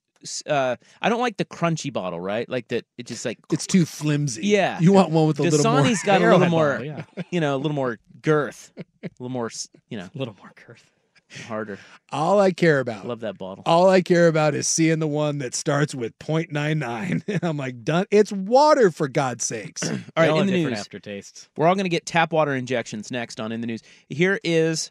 [0.47, 2.49] Uh, I don't like the crunchy bottle, right?
[2.49, 2.87] Like that.
[2.97, 4.47] It just like It's too flimsy.
[4.47, 4.81] Yeah.
[4.81, 5.83] You want one with a little more.
[5.83, 7.05] Dasani's got a little more, bottle, yeah.
[7.31, 9.51] you know, a little more girth, a little more,
[9.90, 10.09] you know.
[10.14, 10.90] A little more girth.
[11.47, 11.79] harder.
[12.11, 13.07] All I care about.
[13.07, 13.64] Love that bottle.
[13.66, 17.23] All I care about is seeing the one that starts with 0.99.
[17.29, 18.07] And I'm like, done.
[18.11, 19.83] It's water for God's sakes.
[19.90, 20.79] All right, all in the news.
[20.79, 21.49] aftertastes.
[21.57, 23.83] We're all going to get tap water injections next on In the News.
[24.09, 24.90] Here is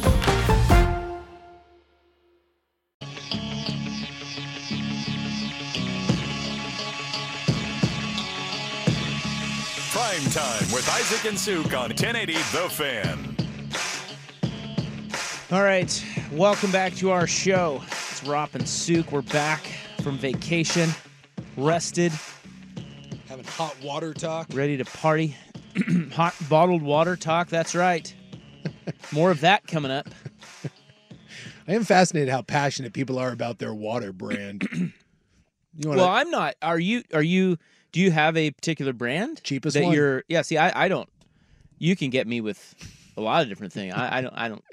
[10.81, 13.37] With Isaac and Suk on 1080 The Fan.
[15.51, 17.83] All right, welcome back to our show.
[17.85, 19.11] It's Rupp and Suk.
[19.11, 19.61] We're back
[20.01, 20.89] from vacation,
[21.55, 22.11] rested,
[23.27, 24.47] Having hot water talk.
[24.53, 25.35] ready to party.
[26.13, 27.49] Hot bottled water talk.
[27.49, 28.11] That's right.
[29.11, 30.09] More of that coming up.
[31.67, 34.67] I am fascinated how passionate people are about their water brand.
[35.77, 36.55] You wanna, Well, I'm not.
[36.61, 37.03] Are you?
[37.13, 37.57] Are you?
[37.91, 39.43] Do you have a particular brand?
[39.43, 39.93] Cheapest that one?
[39.93, 40.23] you're.
[40.27, 40.41] Yeah.
[40.43, 41.09] See, I, I don't.
[41.77, 42.75] You can get me with
[43.17, 43.93] a lot of different things.
[43.95, 44.33] I, I don't.
[44.33, 44.63] I don't.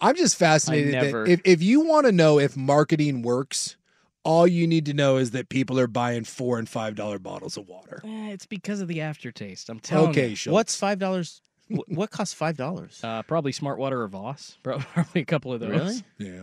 [0.00, 3.76] I'm just fascinated never- that if, if you want to know if marketing works,
[4.24, 7.56] all you need to know is that people are buying four and five dollar bottles
[7.56, 8.00] of water.
[8.04, 9.68] Eh, it's because of the aftertaste.
[9.68, 10.36] I'm telling Okay, you.
[10.36, 10.54] Schultz.
[10.54, 11.42] What's five dollars?
[11.86, 13.00] What costs five dollars?
[13.04, 14.58] Uh, probably Smart Water or Voss.
[14.62, 15.70] Probably a couple of those.
[15.70, 16.02] Really?
[16.18, 16.42] Yeah.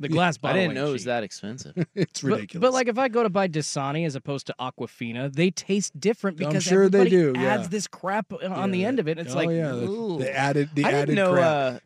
[0.00, 0.56] The glass I bottle.
[0.56, 1.72] I didn't ain't know it was that expensive.
[1.94, 2.60] It's But- ridiculous.
[2.62, 6.36] But, like if I go to buy Dasani as opposed to Aquafina, they taste different
[6.36, 7.54] because I'm because sure they everybody do, yeah.
[7.54, 9.18] adds this crap on the end of it.
[9.18, 10.18] It's oh like, yeah, ooh.
[10.18, 11.82] the added the I added didn't know crap.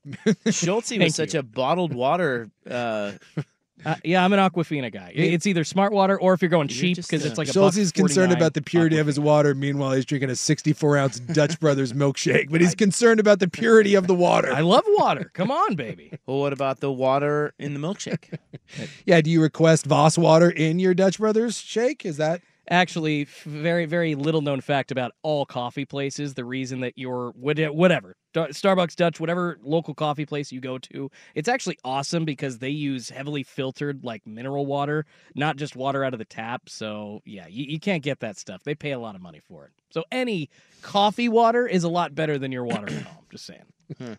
[0.46, 1.40] uh, Schultze was such you.
[1.40, 2.50] a bottled water.
[2.68, 3.12] Uh,
[3.87, 5.12] Uh, yeah, I'm an Aquafina guy.
[5.14, 7.77] It's either Smart Water or if you're going You're cheap because it's like a Schultz
[7.77, 9.55] is concerned about the purity of his water.
[9.55, 12.51] Meanwhile, he's drinking a 64 ounce Dutch Brothers milkshake.
[12.51, 14.53] But he's concerned about the purity of the water.
[14.53, 15.31] I love water.
[15.35, 16.12] Come on, baby.
[16.27, 18.37] well, what about the water in the milkshake?
[19.07, 19.20] yeah.
[19.20, 22.05] Do you request Voss water in your Dutch Brothers shake?
[22.05, 26.35] Is that Actually, very, very little known fact about all coffee places.
[26.35, 30.77] The reason that your whate- whatever Dar- Starbucks, Dutch, whatever local coffee place you go
[30.77, 36.05] to, it's actually awesome because they use heavily filtered like mineral water, not just water
[36.05, 36.68] out of the tap.
[36.68, 38.62] So yeah, you, you can't get that stuff.
[38.62, 39.70] They pay a lot of money for it.
[39.90, 40.51] So any
[40.83, 43.25] coffee water is a lot better than your water at home.
[43.31, 44.18] Just saying.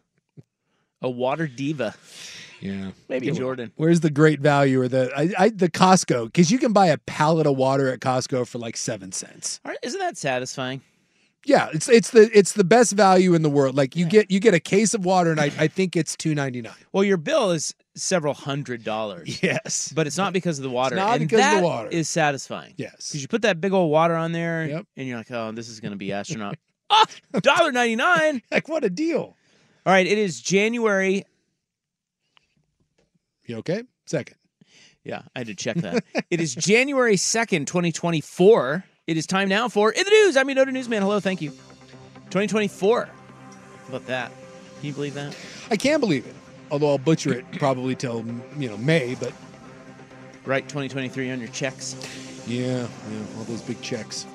[1.04, 1.94] A water diva.
[2.60, 2.90] yeah?
[3.08, 3.34] Maybe a.
[3.34, 3.72] Jordan.
[3.76, 6.26] Where's the great value or the I, I the Costco?
[6.26, 9.60] Because you can buy a pallet of water at Costco for like seven cents.
[9.64, 10.82] All right, Isn't that satisfying?
[11.48, 13.76] Yeah, it's it's the it's the best value in the world.
[13.78, 16.36] Like you get you get a case of water, and I, I think it's two
[16.36, 16.74] ninety nine.
[16.92, 20.98] Well, your bill is several hundred dollars, Yes, but it's not because of the water.
[20.98, 21.88] not and because of the water.
[21.90, 22.74] is satisfying.
[22.76, 23.08] yes.
[23.08, 24.86] Because you put that big old water on there, Yep.
[24.98, 26.58] and you're like, oh, this is going to be astronaut.
[26.90, 27.06] Ah,
[27.42, 28.42] dollar ninety nine.
[28.52, 29.20] Like what a deal.
[29.86, 31.24] All right, it is January.
[33.46, 33.84] You okay?
[34.06, 34.36] Second.
[35.04, 36.04] Yeah, I had to check that.
[36.30, 38.84] it is January second, twenty twenty four.
[39.08, 40.36] It is time now for in the news.
[40.36, 41.02] I'm your Noda Newsman.
[41.02, 41.54] Hello, thank you.
[42.30, 43.06] Twenty twenty four.
[43.06, 44.32] How about that?
[44.80, 45.34] Can you believe that?
[45.72, 46.36] I can't believe it.
[46.72, 48.26] Although I'll butcher it probably till
[48.58, 49.32] you know May, but
[50.68, 51.96] twenty three on your checks.
[52.46, 54.26] yeah, yeah, all those big checks.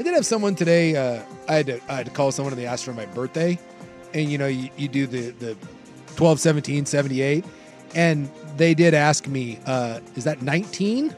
[0.00, 0.96] I did have someone today.
[0.96, 3.56] Uh, I had to I had to call someone and they asked for my birthday,
[4.12, 5.56] and you know you, you do the the
[6.16, 7.44] 12, 17, 78,
[7.94, 11.14] and they did ask me, uh, is that 19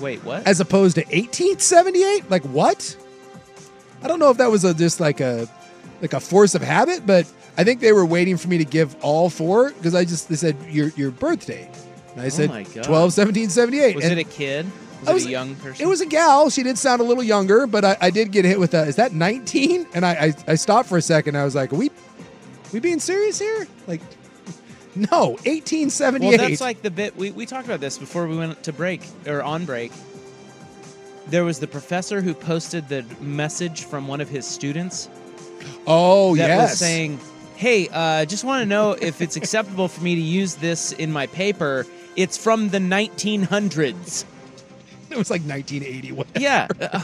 [0.00, 0.46] Wait, what?
[0.46, 2.30] as opposed to 1878?
[2.30, 2.96] Like what?
[4.02, 5.48] I don't know if that was a, just like a
[6.00, 8.96] like a force of habit, but I think they were waiting for me to give
[9.04, 11.70] all four because I just they said your your birthday.
[12.12, 12.84] And I oh said Oh my God.
[12.84, 13.96] 12, 17, 78.
[13.96, 14.66] Was And it a kid?
[15.00, 15.84] Was I it a young person?
[15.84, 16.50] it was a gal.
[16.50, 18.88] She did sound a little younger, but I, I did get hit with that.
[18.88, 19.86] Is that 19?
[19.94, 21.36] And I, I I stopped for a second.
[21.36, 21.90] I was like, are we
[22.72, 23.66] we being serious here?
[23.86, 24.00] Like
[25.10, 26.28] no, 1878.
[26.28, 29.02] Well, that's like the bit we, we talked about this before we went to break
[29.26, 29.92] or on break.
[31.28, 35.08] There was the professor who posted the message from one of his students
[35.86, 36.70] oh that yes.
[36.70, 37.20] was saying,
[37.56, 41.12] Hey, uh, just want to know if it's acceptable for me to use this in
[41.12, 41.86] my paper.
[42.16, 44.24] It's from the 1900s.
[45.10, 46.12] It was like 1980.
[46.12, 46.40] Whatever.
[46.40, 47.02] Yeah, uh,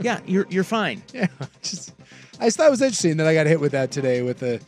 [0.00, 1.02] yeah, you're you're fine.
[1.12, 1.26] Yeah,
[1.62, 1.92] just
[2.40, 4.60] I just thought it was interesting that I got hit with that today with a,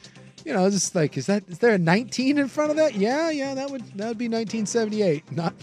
[0.45, 2.95] you know, just like is that is there a 19 in front of that?
[2.95, 5.55] Yeah, yeah, that would that would be 1978, not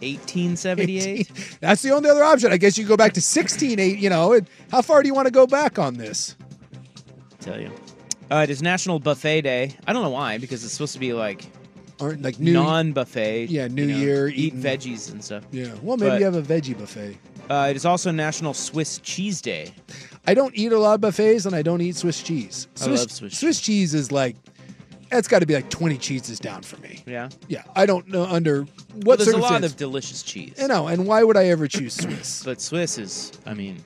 [0.00, 1.58] 1878.
[1.60, 2.52] That's the only other option.
[2.52, 3.98] I guess you go back to 168.
[3.98, 6.36] You know, and how far do you want to go back on this?
[7.40, 7.70] Tell you,
[8.30, 9.76] uh, it is National Buffet Day.
[9.86, 11.44] I don't know why, because it's supposed to be like
[12.00, 13.46] Aren't like new non-buffet.
[13.50, 15.44] Yeah, New you know, Year, eat eating- veggies and stuff.
[15.50, 17.18] Yeah, well, maybe But, you have a veggie buffet.
[17.50, 19.74] Uh, it is also National Swiss Cheese Day.
[20.26, 22.68] I don't eat a lot of buffets, and I don't eat Swiss cheese.
[22.76, 24.36] I Swiss, love Swiss Swiss cheese is like
[25.10, 27.02] that's got to be like 20 cheeses down for me.
[27.06, 27.30] Yeah.
[27.48, 28.68] Yeah, I don't know under Well,
[29.02, 30.54] what there's a lot of delicious cheese.
[30.62, 32.44] I know, and why would I ever choose Swiss?
[32.44, 33.84] But Swiss is, I mean,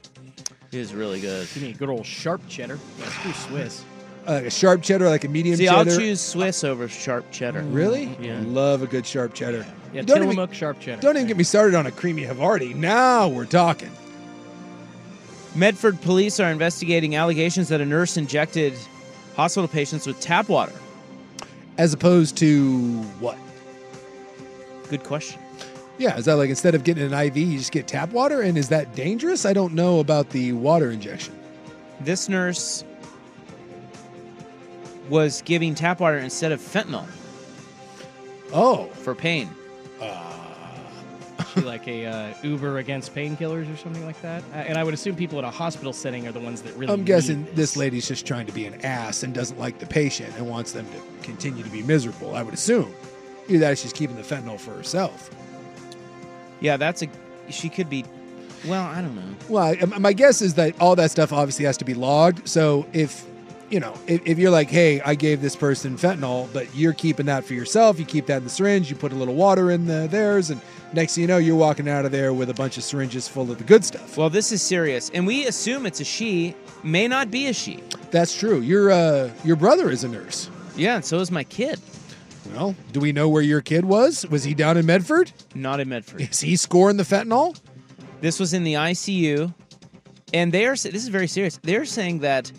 [0.71, 1.49] it is really good.
[1.55, 2.79] Give me a good old sharp cheddar.
[2.99, 3.85] Yeah, screw Swiss.
[4.27, 7.63] Uh, like a sharp cheddar, like a medium See, I'll choose Swiss over sharp cheddar.
[7.63, 8.17] Really?
[8.21, 8.41] Yeah.
[8.45, 9.67] Love a good sharp cheddar.
[9.93, 11.01] Yeah, don't even, Tillamook sharp cheddar.
[11.01, 12.75] don't even get me started on a creamy Havarti.
[12.75, 13.91] Now we're talking.
[15.55, 18.75] Medford police are investigating allegations that a nurse injected
[19.37, 20.73] hospital patients with tap water.
[21.79, 23.39] As opposed to what?
[24.91, 25.41] Good question.
[25.99, 28.41] Yeah, is that like instead of getting an IV, you just get tap water?
[28.43, 29.47] And is that dangerous?
[29.47, 31.39] I don't know about the water injection.
[32.01, 32.85] This nurse
[35.09, 37.07] was giving tap water instead of fentanyl
[38.53, 39.51] Oh, for pain.
[40.01, 40.34] Uh,
[41.55, 44.43] Be like a uh, Uber against painkillers or something like that.
[44.53, 46.93] Uh, and I would assume people in a hospital setting are the ones that really.
[46.93, 47.55] I'm need guessing this.
[47.55, 50.73] this lady's just trying to be an ass and doesn't like the patient and wants
[50.73, 52.35] them to continue to be miserable.
[52.35, 52.93] I would assume.
[53.49, 55.31] Either that or she's keeping the fentanyl for herself.
[56.61, 57.09] Yeah, that's a.
[57.51, 58.05] She could be.
[58.67, 59.35] Well, I don't know.
[59.49, 62.49] Well, I- my guess is that all that stuff obviously has to be logged.
[62.49, 63.27] So if
[63.75, 67.27] you know, if, if you're like, hey, I gave this person fentanyl, but you're keeping
[67.27, 69.87] that for yourself, you keep that in the syringe, you put a little water in
[69.87, 70.61] the theirs, and
[70.93, 73.51] next thing you know, you're walking out of there with a bunch of syringes full
[73.51, 74.17] of the good stuff.
[74.17, 76.55] Well, this is serious, and we assume it's a she.
[76.85, 77.83] May not be a she.
[78.13, 78.61] That's true.
[78.61, 80.49] Your uh, your brother is a nurse.
[80.77, 81.81] Yeah, and so is my kid.
[82.55, 84.25] Well, do we know where your kid was?
[84.29, 85.33] Was he down in Medford?
[85.57, 86.21] Not in Medford.
[86.21, 87.59] Is he scoring the fentanyl?
[88.21, 89.53] This was in the ICU,
[90.33, 90.77] and they are.
[90.77, 91.59] This is very serious.
[91.63, 92.53] They're saying that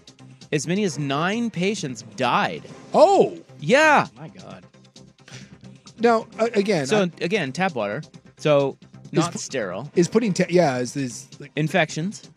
[0.56, 2.64] as many as nine patients died.
[2.94, 4.08] Oh, Yeah.
[4.18, 4.66] My God.
[6.00, 8.02] now uh, again, So I- again, tap water.
[8.38, 8.78] So
[9.12, 9.90] not pu- sterile.
[9.96, 12.30] is putting ta- yeah is is like Infections.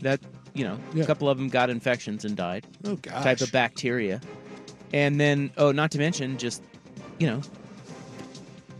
[0.00, 0.20] That
[0.54, 1.04] you know, Yeah.
[1.04, 2.66] a couple of them got infections and died.
[2.84, 4.20] oh gosh Type of bacteria,
[4.92, 6.62] and then oh, not to mention just
[7.18, 7.40] you know,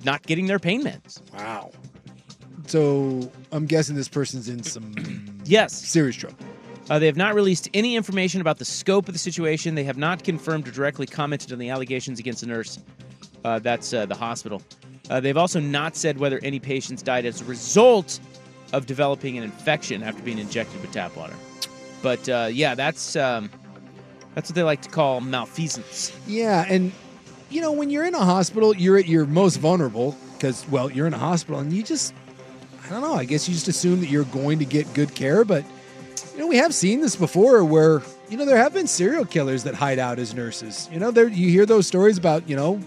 [0.05, 1.21] not getting their pain meds.
[1.33, 1.71] wow.
[2.67, 4.95] So I'm guessing this person's in some
[5.45, 5.73] Yes.
[5.75, 6.39] serious trouble.
[6.93, 9.75] Uh, they have not released any information about the scope of the situation.
[9.75, 12.79] They have not confirmed or directly commented on the allegations against the nurse.
[13.47, 14.61] Uh, that's uh, the hospital.
[15.09, 18.21] Uh, they've also not said whether any patients died as a result
[18.75, 21.33] of developing an infection after being injected with tap water.
[22.03, 23.49] But uh, yeah, that's um,
[24.35, 26.15] that's what they like to call malfeasance.
[26.27, 26.93] Yeah, and
[27.49, 31.07] you know when you're in a hospital, you're at your most vulnerable because well, you're
[31.07, 32.13] in a hospital and you just
[32.85, 33.15] I don't know.
[33.15, 35.65] I guess you just assume that you're going to get good care, but
[36.33, 39.65] you know we have seen this before where you know there have been serial killers
[39.65, 40.89] that hide out as nurses.
[40.93, 42.81] You know, there you hear those stories about you know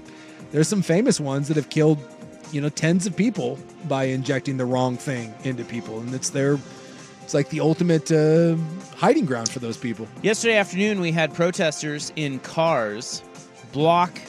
[0.52, 2.00] there's some famous ones that have killed
[2.52, 6.58] you know tens of people by injecting the wrong thing into people, and it's their
[7.22, 8.56] it's like the ultimate uh,
[8.96, 10.08] hiding ground for those people.
[10.22, 13.24] Yesterday afternoon, we had protesters in cars
[13.72, 14.20] block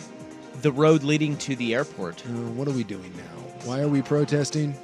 [0.63, 2.25] the road leading to the airport.
[2.27, 3.43] Uh, what are we doing now?
[3.65, 4.75] Why are we protesting?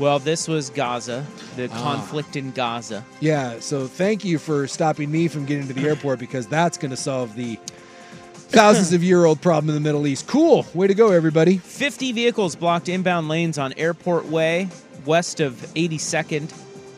[0.00, 1.24] Well, this was Gaza,
[1.56, 1.82] the Ah.
[1.82, 3.04] conflict in Gaza.
[3.20, 6.90] Yeah, so thank you for stopping me from getting to the airport because that's going
[6.90, 7.58] to solve the
[8.34, 10.26] thousands of year old problem in the Middle East.
[10.26, 10.64] Cool.
[10.74, 11.58] Way to go, everybody.
[11.58, 14.68] 50 vehicles blocked inbound lanes on Airport Way,
[15.04, 16.50] west of 82nd,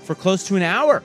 [0.05, 1.03] for close to an hour.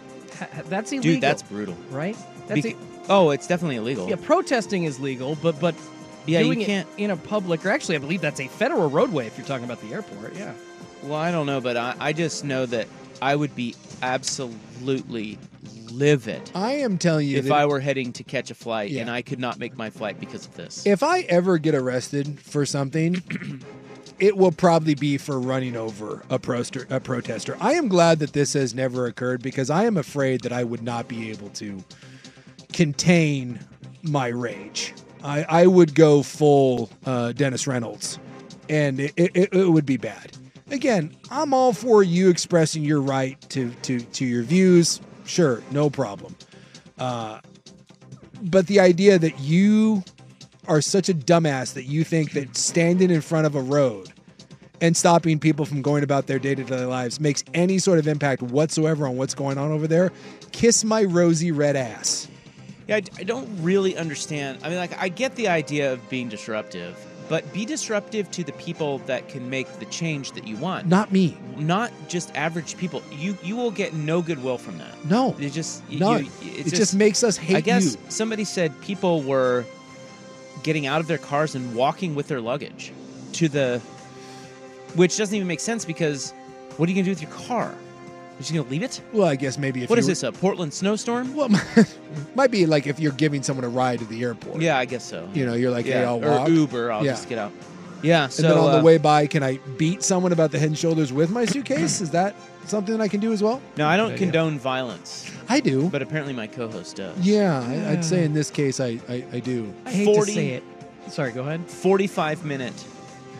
[0.69, 1.13] That's illegal.
[1.13, 1.75] Dude, that's brutal.
[1.89, 2.15] right.
[2.47, 2.77] That's Bec- e-
[3.09, 4.07] oh, it's definitely illegal.
[4.07, 4.15] yeah.
[4.21, 5.73] Protesting is legal, but but
[6.27, 8.87] Yeah, you doing can't- it in a public or actually, I believe that's a federal
[8.89, 10.35] roadway if you're talking about the airport.
[10.35, 10.53] Yeah.
[11.03, 12.87] Well, I don't know, but I, I just know that
[13.21, 15.37] I would be absolutely
[15.91, 19.01] livid I am telling you if that I were heading to catch a flight Yeah.
[19.01, 20.85] and I could not make my flight because of this.
[20.85, 23.23] if I ever get arrested for something,
[24.19, 27.55] it will probably be for running over a, proster, a protester.
[27.61, 30.83] I am glad that this has never occurred because I am afraid that I would
[30.83, 31.83] not be able to
[32.73, 33.59] contain
[34.03, 34.93] my rage.
[35.23, 38.19] I, I would go full uh, Dennis Reynolds,
[38.69, 40.35] and it, it, it would be bad.
[40.69, 44.99] Again, I'm all for you expressing your right to to to your views.
[45.25, 46.35] Sure, no problem.
[46.97, 47.39] Uh,
[48.41, 50.03] but the idea that you
[50.67, 54.11] are such a dumbass that you think that standing in front of a road
[54.81, 59.07] and stopping people from going about their day-to-day lives makes any sort of impact whatsoever
[59.07, 60.11] on what's going on over there,
[60.51, 62.27] kiss my rosy red ass.
[62.87, 64.59] Yeah, I, I don't really understand.
[64.63, 66.95] I mean, like, I get the idea of being disruptive,
[67.29, 70.87] but be disruptive to the people that can make the change that you want.
[70.87, 71.37] Not me.
[71.57, 73.01] Not just average people.
[73.11, 75.05] You you will get no goodwill from that.
[75.05, 75.35] No.
[75.39, 75.99] It just you-
[76.41, 77.99] It just makes us hate I guess you.
[78.09, 79.65] somebody said people were
[80.63, 82.91] getting out of their cars and walking with their luggage
[83.33, 83.79] to the,
[84.95, 86.31] which doesn't even make sense because
[86.77, 87.75] what are you gonna do with your car?
[88.37, 89.01] You're just gonna leave it?
[89.13, 90.23] Well, I guess maybe if What you is were- this?
[90.23, 91.33] A Portland snowstorm?
[91.35, 91.49] Well,
[92.35, 94.61] might be like if you're giving someone a ride to the airport.
[94.61, 95.27] Yeah, I guess so.
[95.33, 96.29] You know, you're like, hey, Yeah, I'll work.
[96.29, 96.49] or walk.
[96.49, 96.91] Uber.
[96.91, 97.11] I'll Yeah.
[97.13, 97.51] just get out.
[98.03, 98.27] Yeah.
[98.27, 100.67] So and then on uh, the way by, can I beat someone about the head
[100.69, 101.99] and shoulders with my suitcase?
[101.99, 102.35] is that
[102.65, 103.59] something that I can do as well?
[103.75, 104.19] No, I don't idea.
[104.19, 105.31] condone violence.
[105.49, 105.89] I do.
[105.89, 107.17] But apparently my co-host does.
[107.19, 109.73] Yeah, I, I'd say in this case, I, I, I do.
[109.85, 110.63] I hate 40 to say it.
[111.09, 111.65] Sorry, go ahead.
[111.67, 112.85] 45 minute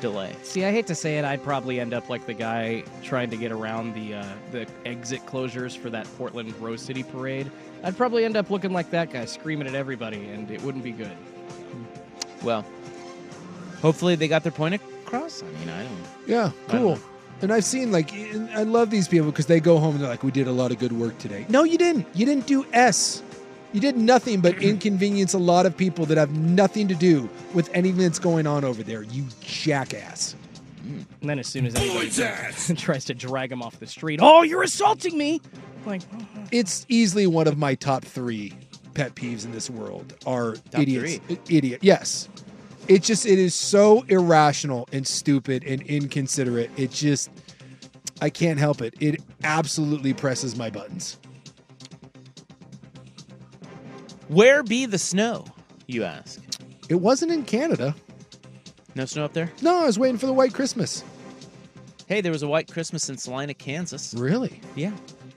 [0.01, 0.35] delay.
[0.43, 3.37] See, I hate to say it, I'd probably end up like the guy trying to
[3.37, 7.51] get around the uh, the exit closures for that Portland Rose City parade.
[7.83, 10.91] I'd probably end up looking like that guy, screaming at everybody, and it wouldn't be
[10.91, 11.15] good.
[12.43, 12.65] Well,
[13.81, 15.43] hopefully they got their point across.
[15.43, 15.97] I mean, I don't.
[16.25, 16.99] Yeah, I don't cool.
[17.41, 20.23] And I've seen like I love these people because they go home and they're like,
[20.23, 22.07] "We did a lot of good work today." No, you didn't.
[22.15, 23.21] You didn't do S.
[23.73, 27.69] You did nothing but inconvenience a lot of people that have nothing to do with
[27.73, 29.03] anything that's going on over there.
[29.03, 30.35] You jackass.
[31.21, 32.09] And then as soon as anybody
[32.75, 35.41] tries to drag him off the street, oh, you're assaulting me!
[35.85, 36.01] Like,
[36.51, 38.53] It's easily one of my top three
[38.93, 40.13] pet peeves in this world.
[40.25, 41.19] Are Top idiots?
[41.29, 41.79] I- Idiot.
[41.83, 42.29] Yes.
[42.87, 46.71] It just it is so irrational and stupid and inconsiderate.
[46.77, 47.29] It just
[48.21, 48.93] I can't help it.
[49.01, 51.17] It absolutely presses my buttons.
[54.27, 55.45] Where be the snow?
[55.87, 56.41] You ask.
[56.89, 57.95] It wasn't in Canada.
[58.95, 59.51] No snow up there?
[59.61, 61.03] No, I was waiting for the white Christmas.
[62.07, 64.13] Hey, there was a white Christmas in Salina, Kansas.
[64.17, 64.61] Really?
[64.75, 64.91] Yeah.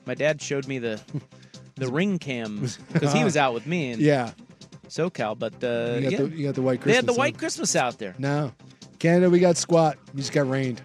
[0.07, 1.01] My dad showed me the
[1.77, 4.33] the ring cam because he was out with me in Yeah.
[4.89, 6.19] SoCal, but uh, You got, yeah.
[6.19, 7.19] the, you got the white they had the huh?
[7.19, 8.15] white Christmas out there.
[8.19, 8.53] No.
[8.99, 9.97] Canada, we got squat.
[10.15, 10.83] We just got rained.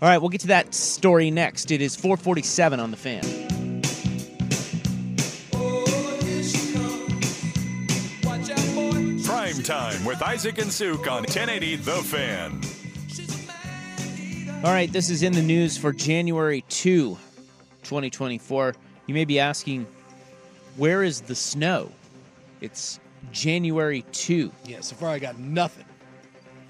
[0.00, 1.70] All right, we'll get to that story next.
[1.70, 3.22] It is 447 on the fan.
[9.52, 12.58] Prime time with Isaac and Suk on 1080 The Fan.
[14.64, 17.18] All right, this is in the news for January 2,
[17.82, 18.74] 2024.
[19.06, 19.86] You may be asking,
[20.78, 21.92] where is the snow?
[22.62, 22.98] It's
[23.30, 24.50] January 2.
[24.64, 25.84] Yeah, so far I got nothing.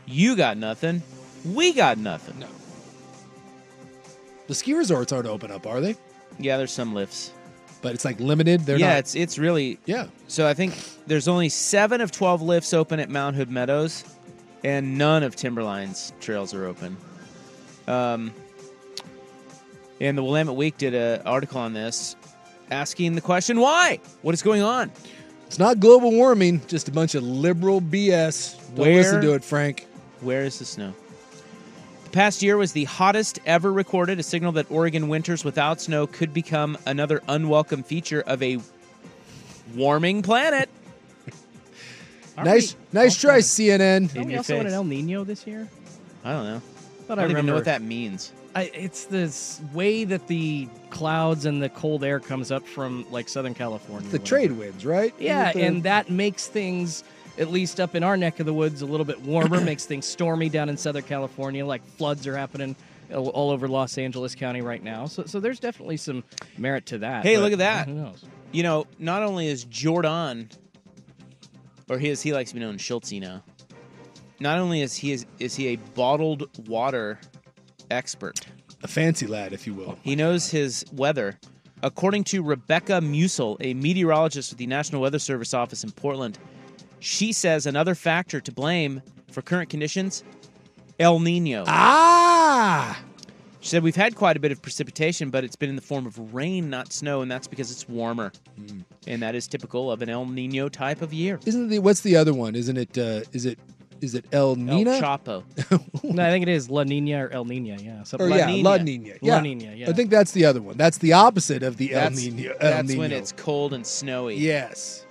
[0.06, 1.02] You got nothing.
[1.44, 2.40] We got nothing.
[2.40, 2.48] No.
[4.48, 5.94] The ski resorts aren't open up, are they?
[6.40, 7.30] Yeah, there's some lifts.
[7.82, 8.60] But it's like limited.
[8.60, 8.98] They're yeah, not.
[9.00, 10.06] it's it's really Yeah.
[10.28, 10.74] So I think
[11.06, 14.04] there's only seven of twelve lifts open at Mount Hood Meadows,
[14.64, 16.96] and none of Timberline's trails are open.
[17.88, 18.32] Um,
[20.00, 22.16] and the Willamette Week did an article on this,
[22.70, 23.98] asking the question why?
[24.22, 24.90] What is going on?
[25.48, 28.56] It's not global warming, just a bunch of liberal BS.
[28.74, 29.86] Don't Where- listen to it, Frank.
[30.20, 30.94] Where is the snow?
[32.12, 36.06] The past year was the hottest ever recorded, a signal that Oregon winters without snow
[36.06, 38.58] could become another unwelcome feature of a
[39.74, 40.68] warming planet.
[42.36, 44.14] Nice, nice try, CNN.
[44.16, 45.68] Are we also in an El Nino this year?
[46.24, 46.58] I don't know.
[47.06, 48.32] Thought I I don't even know what that means.
[48.54, 53.28] I, it's this way that the clouds and the cold air comes up from like
[53.28, 54.08] Southern California.
[54.08, 55.14] The trade winds, right?
[55.18, 57.04] Yeah, the- and that makes things,
[57.38, 59.60] at least up in our neck of the woods, a little bit warmer.
[59.64, 61.64] makes things stormy down in Southern California.
[61.64, 62.76] Like floods are happening
[63.12, 65.06] all all over Los Angeles County right now.
[65.06, 66.24] So, so there's definitely some
[66.58, 67.24] merit to that.
[67.24, 67.88] Hey, but look at that.
[67.88, 68.24] Who knows?
[68.52, 70.50] You know, not only is Jordan,
[71.88, 73.42] or he is he likes to be known as Schultze now.
[74.40, 77.20] Not only is he is, is he a bottled water
[77.90, 78.40] expert,
[78.82, 79.98] a fancy lad, if you will.
[80.02, 81.38] he knows his weather.
[81.84, 86.38] According to Rebecca Musel, a meteorologist with the National Weather Service office in Portland,
[87.02, 90.22] she says another factor to blame for current conditions:
[90.98, 91.64] El Nino.
[91.66, 93.02] Ah!
[93.60, 96.04] She said we've had quite a bit of precipitation, but it's been in the form
[96.04, 98.32] of rain, not snow, and that's because it's warmer.
[99.06, 101.38] And that is typical of an El Nino type of year.
[101.46, 102.56] Isn't the what's the other one?
[102.56, 102.98] Isn't it?
[102.98, 103.58] Uh, is it?
[104.00, 104.90] Is it El Nina?
[104.94, 105.44] El Chapo.
[106.02, 107.76] No, I think it is La Nina or El Nina.
[107.80, 108.62] Yeah, something Or like yeah, that.
[108.62, 109.14] La Nina.
[109.22, 109.34] Yeah.
[109.36, 109.72] La Nina.
[109.76, 109.90] Yeah.
[109.90, 110.76] I think that's the other one.
[110.76, 112.50] That's the opposite of the That's, El Nino.
[112.50, 113.00] El that's Nino.
[113.00, 114.34] when it's cold and snowy.
[114.38, 115.06] Yes.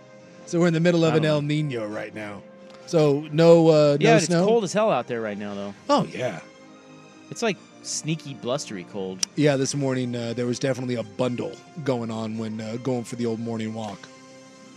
[0.51, 2.41] So we're in the middle of an don't El Nino right now.
[2.85, 4.39] So no, uh, Yeah, no snow.
[4.39, 5.73] it's cold as hell out there right now, though.
[5.89, 6.41] Oh yeah.
[7.29, 9.25] It's like sneaky, blustery cold.
[9.37, 11.53] Yeah, this morning uh, there was definitely a bundle
[11.85, 14.09] going on when uh, going for the old morning walk.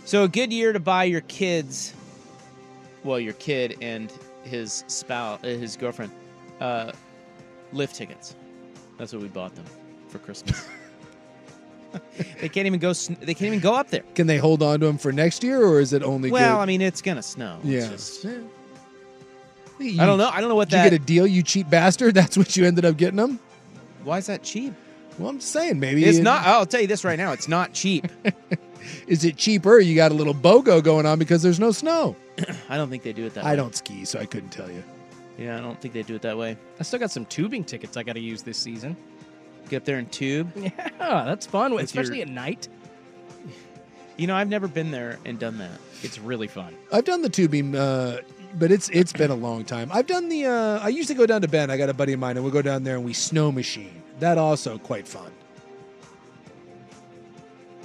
[0.05, 1.93] So a good year to buy your kids
[3.03, 4.13] well, your kid and
[4.43, 6.13] his spouse, uh, his girlfriend,
[6.61, 6.93] uh,
[7.73, 8.33] lift tickets.
[8.97, 9.65] That's what we bought them
[10.07, 10.69] for Christmas.
[12.41, 12.93] they can't even go.
[12.93, 14.03] sn- They can't even go up there.
[14.15, 16.31] Can they hold on to them for next year, or is it only?
[16.31, 16.61] Well, good?
[16.61, 17.59] I mean, it's gonna snow.
[17.63, 17.89] It's yeah.
[17.89, 18.23] just-
[19.79, 20.29] You- I don't know.
[20.29, 20.83] I don't know what Did that.
[20.85, 22.13] you get a deal, you cheap bastard?
[22.15, 23.39] That's what you ended up getting them.
[24.03, 24.73] why is that cheap?
[25.19, 26.45] Well, I'm just saying, maybe It's it- not.
[26.45, 27.31] I'll tell you this right now.
[27.31, 28.07] It's not cheap.
[29.07, 29.79] Is it cheaper?
[29.79, 32.15] You got a little BOGO going on because there's no snow.
[32.69, 33.43] I don't think they do it that.
[33.43, 33.49] Way.
[33.49, 33.57] I way.
[33.57, 34.83] don't ski, so I couldn't tell you.
[35.39, 36.55] Yeah, I don't think they do it that way.
[36.79, 38.95] I still got some tubing tickets I got to use this season.
[39.69, 40.51] Get up there and tube.
[40.55, 42.67] Yeah, that's fun, With especially your- at night.
[44.17, 45.77] You know, I've never been there and done that.
[46.01, 46.73] It's really fun.
[46.89, 48.19] I've done the tubing, uh,
[48.57, 49.89] but it's it's been a long time.
[49.91, 50.45] I've done the.
[50.45, 51.69] Uh, I used to go down to Bend.
[51.69, 54.01] I got a buddy of mine, and we go down there and we snow machine.
[54.19, 55.33] That also quite fun.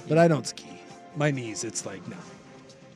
[0.07, 0.67] But I don't ski.
[1.17, 2.15] My knees, it's like no.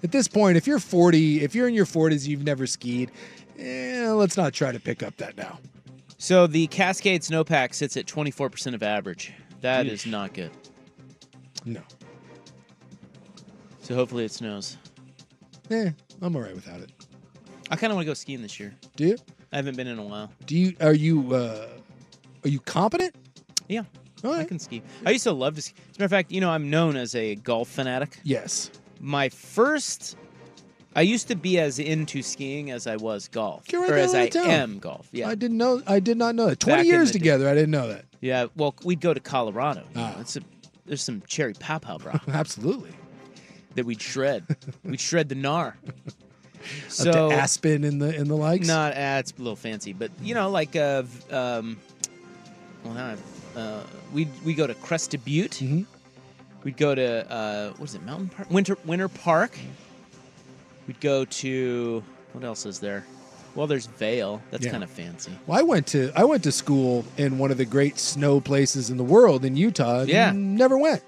[0.01, 3.11] At this point, if you're 40, if you're in your 40s, you've never skied.
[3.59, 5.59] Eh, let's not try to pick up that now.
[6.18, 9.34] So the Cascade snowpack sits at 24% of average.
[9.61, 10.51] That is not good.
[11.66, 11.82] No.
[13.82, 14.78] So hopefully it snows.
[15.70, 15.89] Eh,
[16.22, 16.91] I'm all right without it.
[17.72, 18.76] I kind of want to go skiing this year.
[18.95, 19.18] Do you?
[19.51, 20.32] I haven't been in a while.
[20.45, 20.76] Do you?
[20.82, 21.34] Are you?
[21.34, 21.68] Uh,
[22.43, 23.16] are you competent?
[23.68, 23.84] Yeah.
[24.24, 24.82] All I can ski.
[25.05, 25.76] I used to love to ski.
[25.78, 28.20] As a matter of fact, you know, I'm known as a golf fanatic.
[28.24, 28.72] Yes.
[28.99, 30.18] My first,
[30.95, 34.29] I used to be as into skiing as I was golf, right or as I
[34.29, 34.49] town.
[34.49, 35.09] am golf.
[35.11, 35.81] Yeah, I didn't know.
[35.85, 36.59] I did not know that.
[36.61, 37.19] Twenty Back years the day.
[37.19, 38.05] together, I didn't know that.
[38.21, 38.47] yeah.
[38.55, 39.81] Well, we'd go to Colorado.
[39.93, 40.15] You Ah.
[40.21, 40.41] it's a,
[40.85, 42.91] there's some cherry pow pow rock Absolutely.
[43.75, 44.45] that we'd shred.
[44.83, 45.73] we'd shred the gnar.
[46.65, 48.65] Up So to Aspen in the in the likes.
[48.65, 51.77] Not, uh, it's a little fancy, but you know, like, uh, um,
[52.83, 53.17] well,
[53.55, 53.81] uh,
[54.13, 55.51] we we go to Crested Butte.
[55.61, 55.81] Mm-hmm.
[56.63, 59.57] We'd go to uh, what is it, Mountain Park, Winter Winter Park.
[60.88, 63.05] We'd go to what else is there?
[63.55, 64.41] Well, there's Vail.
[64.51, 64.71] That's Yeah.
[64.71, 65.31] kind of fancy.
[65.47, 68.89] Well, I went to I went to school in one of the great snow places
[68.89, 70.03] in the world in Utah.
[70.03, 70.31] Yeah.
[70.36, 71.01] never went.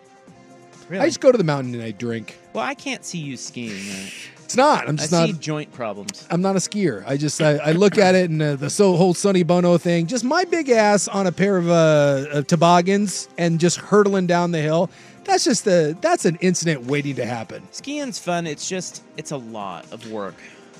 [0.90, 1.04] Really?
[1.04, 2.38] I just go to the mountain and I drink.
[2.54, 3.74] well, I can't see you skiing.
[3.92, 4.10] uh,
[4.46, 4.88] It's not.
[4.88, 5.26] I'm just I not.
[5.28, 6.26] see joint problems.
[6.32, 7.04] I'm not a skier.
[7.06, 10.08] I just I, I look at it and uh, the so whole Sonny Bono thing.
[10.08, 14.52] Just my big ass on a pair of, uh, of toboggans and just hurtling down
[14.52, 14.90] the hill.
[15.28, 17.68] That's just the that's an incident waiting to happen.
[17.72, 18.48] Skiing's fun.
[18.48, 20.36] It's just it's a lot of work.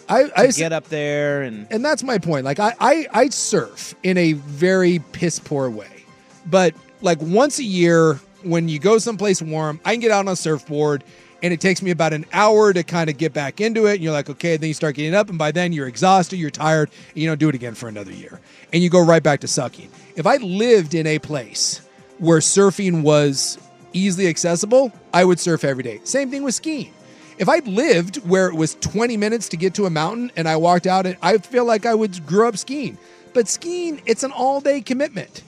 [0.10, 2.46] I I get up there and and that's my point.
[2.46, 6.06] Like I, I I surf in a very piss poor way,
[6.46, 10.30] but like once a year when you go someplace warm, I can get out on
[10.30, 11.04] a surfboard,
[11.44, 13.96] and it takes me about an hour to kind of get back into it.
[13.96, 16.50] And you're like, okay, then you start getting up, and by then you're exhausted, you're
[16.50, 18.40] tired, and you don't do it again for another year,
[18.72, 19.90] and you go right back to sucking.
[20.16, 21.82] If I lived in a place
[22.20, 23.58] where surfing was
[23.94, 26.00] easily accessible, I would surf every day.
[26.04, 26.94] Same thing with skiing.
[27.38, 30.56] If I lived where it was 20 minutes to get to a mountain and I
[30.56, 32.98] walked out I feel like I would grow up skiing.
[33.34, 35.44] But skiing, it's an all day commitment.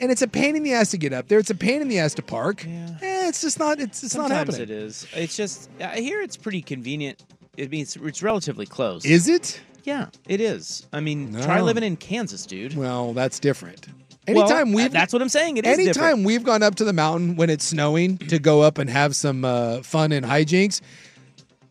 [0.00, 1.38] And it's a pain in the ass to get up there.
[1.38, 2.66] It's a pain in the ass to park.
[2.66, 4.62] Eh, it's just not it's it's not happening.
[4.62, 5.06] it is.
[5.14, 7.22] It's just I hear it's pretty convenient.
[7.56, 9.04] It means it's relatively close.
[9.04, 9.60] Is it?
[9.84, 10.86] Yeah, it is.
[10.92, 12.74] I mean, try living in Kansas, dude.
[12.74, 13.86] Well, that's different.
[14.26, 15.58] Well, Anytime uh, we've that's what I'm saying.
[15.58, 16.24] It is anytime different.
[16.26, 19.44] we've gone up to the mountain when it's snowing to go up and have some
[19.44, 20.80] uh, fun and hijinks,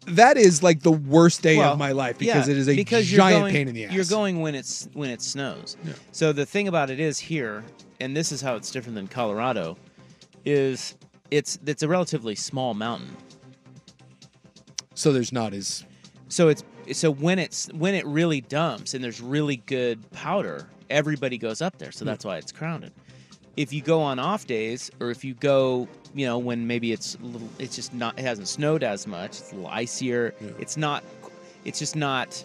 [0.05, 2.75] that is like the worst day Well, of my life because yeah, it is a
[2.75, 3.93] because giant going- pain in the ass.
[3.93, 5.77] You're going when it's when it snows.
[6.11, 7.63] So the thing about it is here,
[7.99, 9.75] and this is how it's different than Colorado,
[10.45, 10.95] is
[11.31, 13.15] it's it's a relatively small mountain.
[14.93, 15.85] so there's not as
[16.33, 16.63] So it's
[16.93, 21.77] so when it's when it really dumps and there's really good powder, everybody goes up
[21.77, 21.91] there.
[21.91, 22.09] So hmm.
[22.09, 22.91] that's why it's crowded.
[23.55, 27.13] If you go on off days, or if you go, you know, when maybe it's
[27.15, 29.29] a little, it's just not, it hasn't snowed as much.
[29.29, 30.33] It's a little icier.
[30.57, 31.03] It's not,
[31.65, 32.43] it's just not,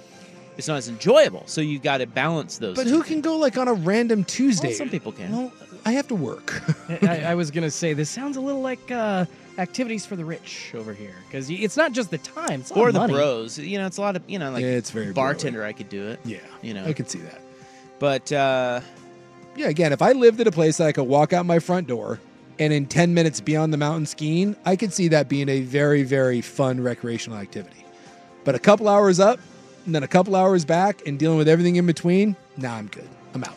[0.58, 1.44] it's not as enjoyable.
[1.46, 2.76] So you've got to balance those.
[2.76, 4.68] But who can go like on a random Tuesday?
[4.68, 5.32] Well, some people can.
[5.32, 5.52] Well,
[5.84, 6.62] I have to work.
[7.02, 9.26] I, I was gonna say this sounds a little like uh,
[9.58, 12.82] activities for the rich over here because it's not just the time, it's a lot
[12.82, 13.12] or of the money.
[13.12, 13.58] bros.
[13.58, 15.64] You know, it's a lot of you know, like Yeah, it's very bartender.
[15.64, 16.20] I could do it.
[16.24, 17.40] Yeah, you know, I can see that.
[17.98, 18.80] But uh,
[19.56, 21.88] Yeah, again, if I lived at a place that I could walk out my front
[21.88, 22.20] door
[22.58, 25.60] and in 10 minutes be on the mountain skiing, I could see that being a
[25.60, 27.84] very, very fun recreational activity.
[28.44, 29.40] But a couple hours up
[29.86, 33.08] and then a couple hours back and dealing with everything in between, nah, I'm good.
[33.34, 33.56] I'm out.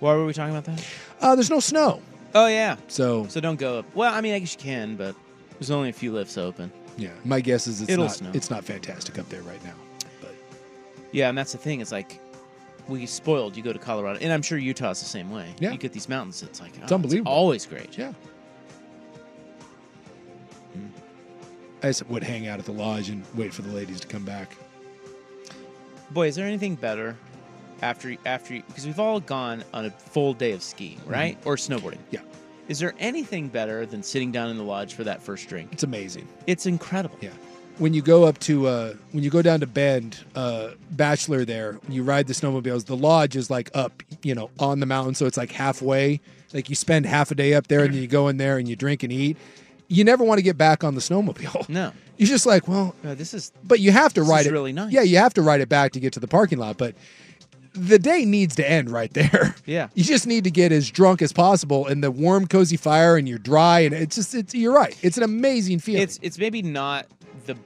[0.00, 0.84] Why were we talking about that?
[1.20, 2.00] Uh, there's no snow.
[2.34, 2.76] Oh yeah.
[2.88, 3.86] So, So don't go up.
[3.94, 5.14] Well, I mean, I guess you can, but
[5.52, 6.70] there's only a few lifts open.
[6.98, 8.30] yeah, my guess is it's It'll not snow.
[8.34, 9.72] it's not fantastic up there right now.
[11.12, 11.80] Yeah, and that's the thing.
[11.80, 12.20] It's like
[12.88, 13.56] we spoiled.
[13.56, 15.54] You go to Colorado, and I'm sure Utah's the same way.
[15.60, 15.70] Yeah.
[15.72, 16.42] You get these mountains.
[16.42, 17.32] It's like It's oh, unbelievable.
[17.32, 17.96] always great.
[17.96, 18.12] Yeah.
[21.82, 24.24] I just would hang out at the lodge and wait for the ladies to come
[24.24, 24.56] back.
[26.10, 27.16] Boy, is there anything better
[27.82, 31.38] after after because we've all gone on a full day of skiing, right?
[31.44, 31.98] Or snowboarding.
[32.10, 32.20] Yeah.
[32.68, 35.68] Is there anything better than sitting down in the lodge for that first drink?
[35.72, 36.26] It's amazing.
[36.46, 37.16] It's incredible.
[37.20, 37.30] Yeah.
[37.78, 41.78] When you go up to uh when you go down to Bend, uh Bachelor there,
[41.88, 45.26] you ride the snowmobiles, the lodge is like up, you know, on the mountain, so
[45.26, 46.20] it's like halfway.
[46.54, 48.66] Like you spend half a day up there and then you go in there and
[48.66, 49.36] you drink and eat.
[49.88, 51.68] You never want to get back on the snowmobile.
[51.68, 51.92] No.
[52.16, 54.52] You're just like, well, Uh, this is but you have to ride it.
[54.52, 54.90] really nice.
[54.90, 56.94] Yeah, you have to ride it back to get to the parking lot, but
[57.76, 59.54] the day needs to end right there.
[59.66, 59.88] Yeah.
[59.94, 63.28] You just need to get as drunk as possible in the warm, cozy fire, and
[63.28, 64.96] you're dry, and it's just it's you're right.
[65.02, 66.02] It's an amazing feeling.
[66.02, 67.06] It's it's maybe not
[67.46, 67.56] the,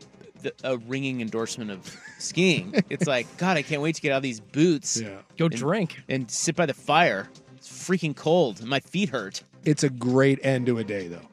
[0.40, 2.72] the a ringing endorsement of skiing.
[2.90, 4.98] it's like God, I can't wait to get out of these boots.
[4.98, 5.18] Yeah.
[5.36, 6.00] Go and- drink.
[6.08, 7.28] and sit by the fire.
[7.56, 8.61] It's freaking cold.
[8.61, 9.42] and My feet hurt.
[9.66, 11.28] it's a great end to a day, though.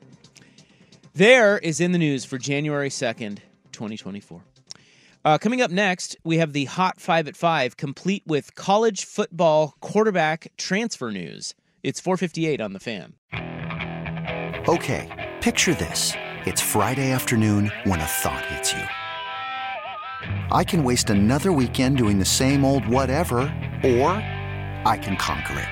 [1.14, 3.40] There is in the news for January 2nd,
[3.72, 4.42] 2024.
[5.28, 9.76] Uh, coming up next, we have the Hot 5 at 5, complete with college football
[9.82, 11.54] quarterback transfer news.
[11.84, 13.14] It's 458 on the fan.
[14.70, 16.14] Okay, picture this.
[16.46, 18.84] It's Friday afternoon when a thought hits you.
[20.50, 23.40] I can waste another weekend doing the same old whatever,
[23.84, 24.12] or
[24.86, 25.68] I can conquer it.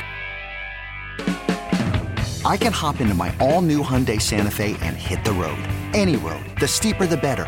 [2.45, 5.63] I can hop into my all new Hyundai Santa Fe and hit the road.
[5.93, 6.43] Any road.
[6.59, 7.47] The steeper, the better.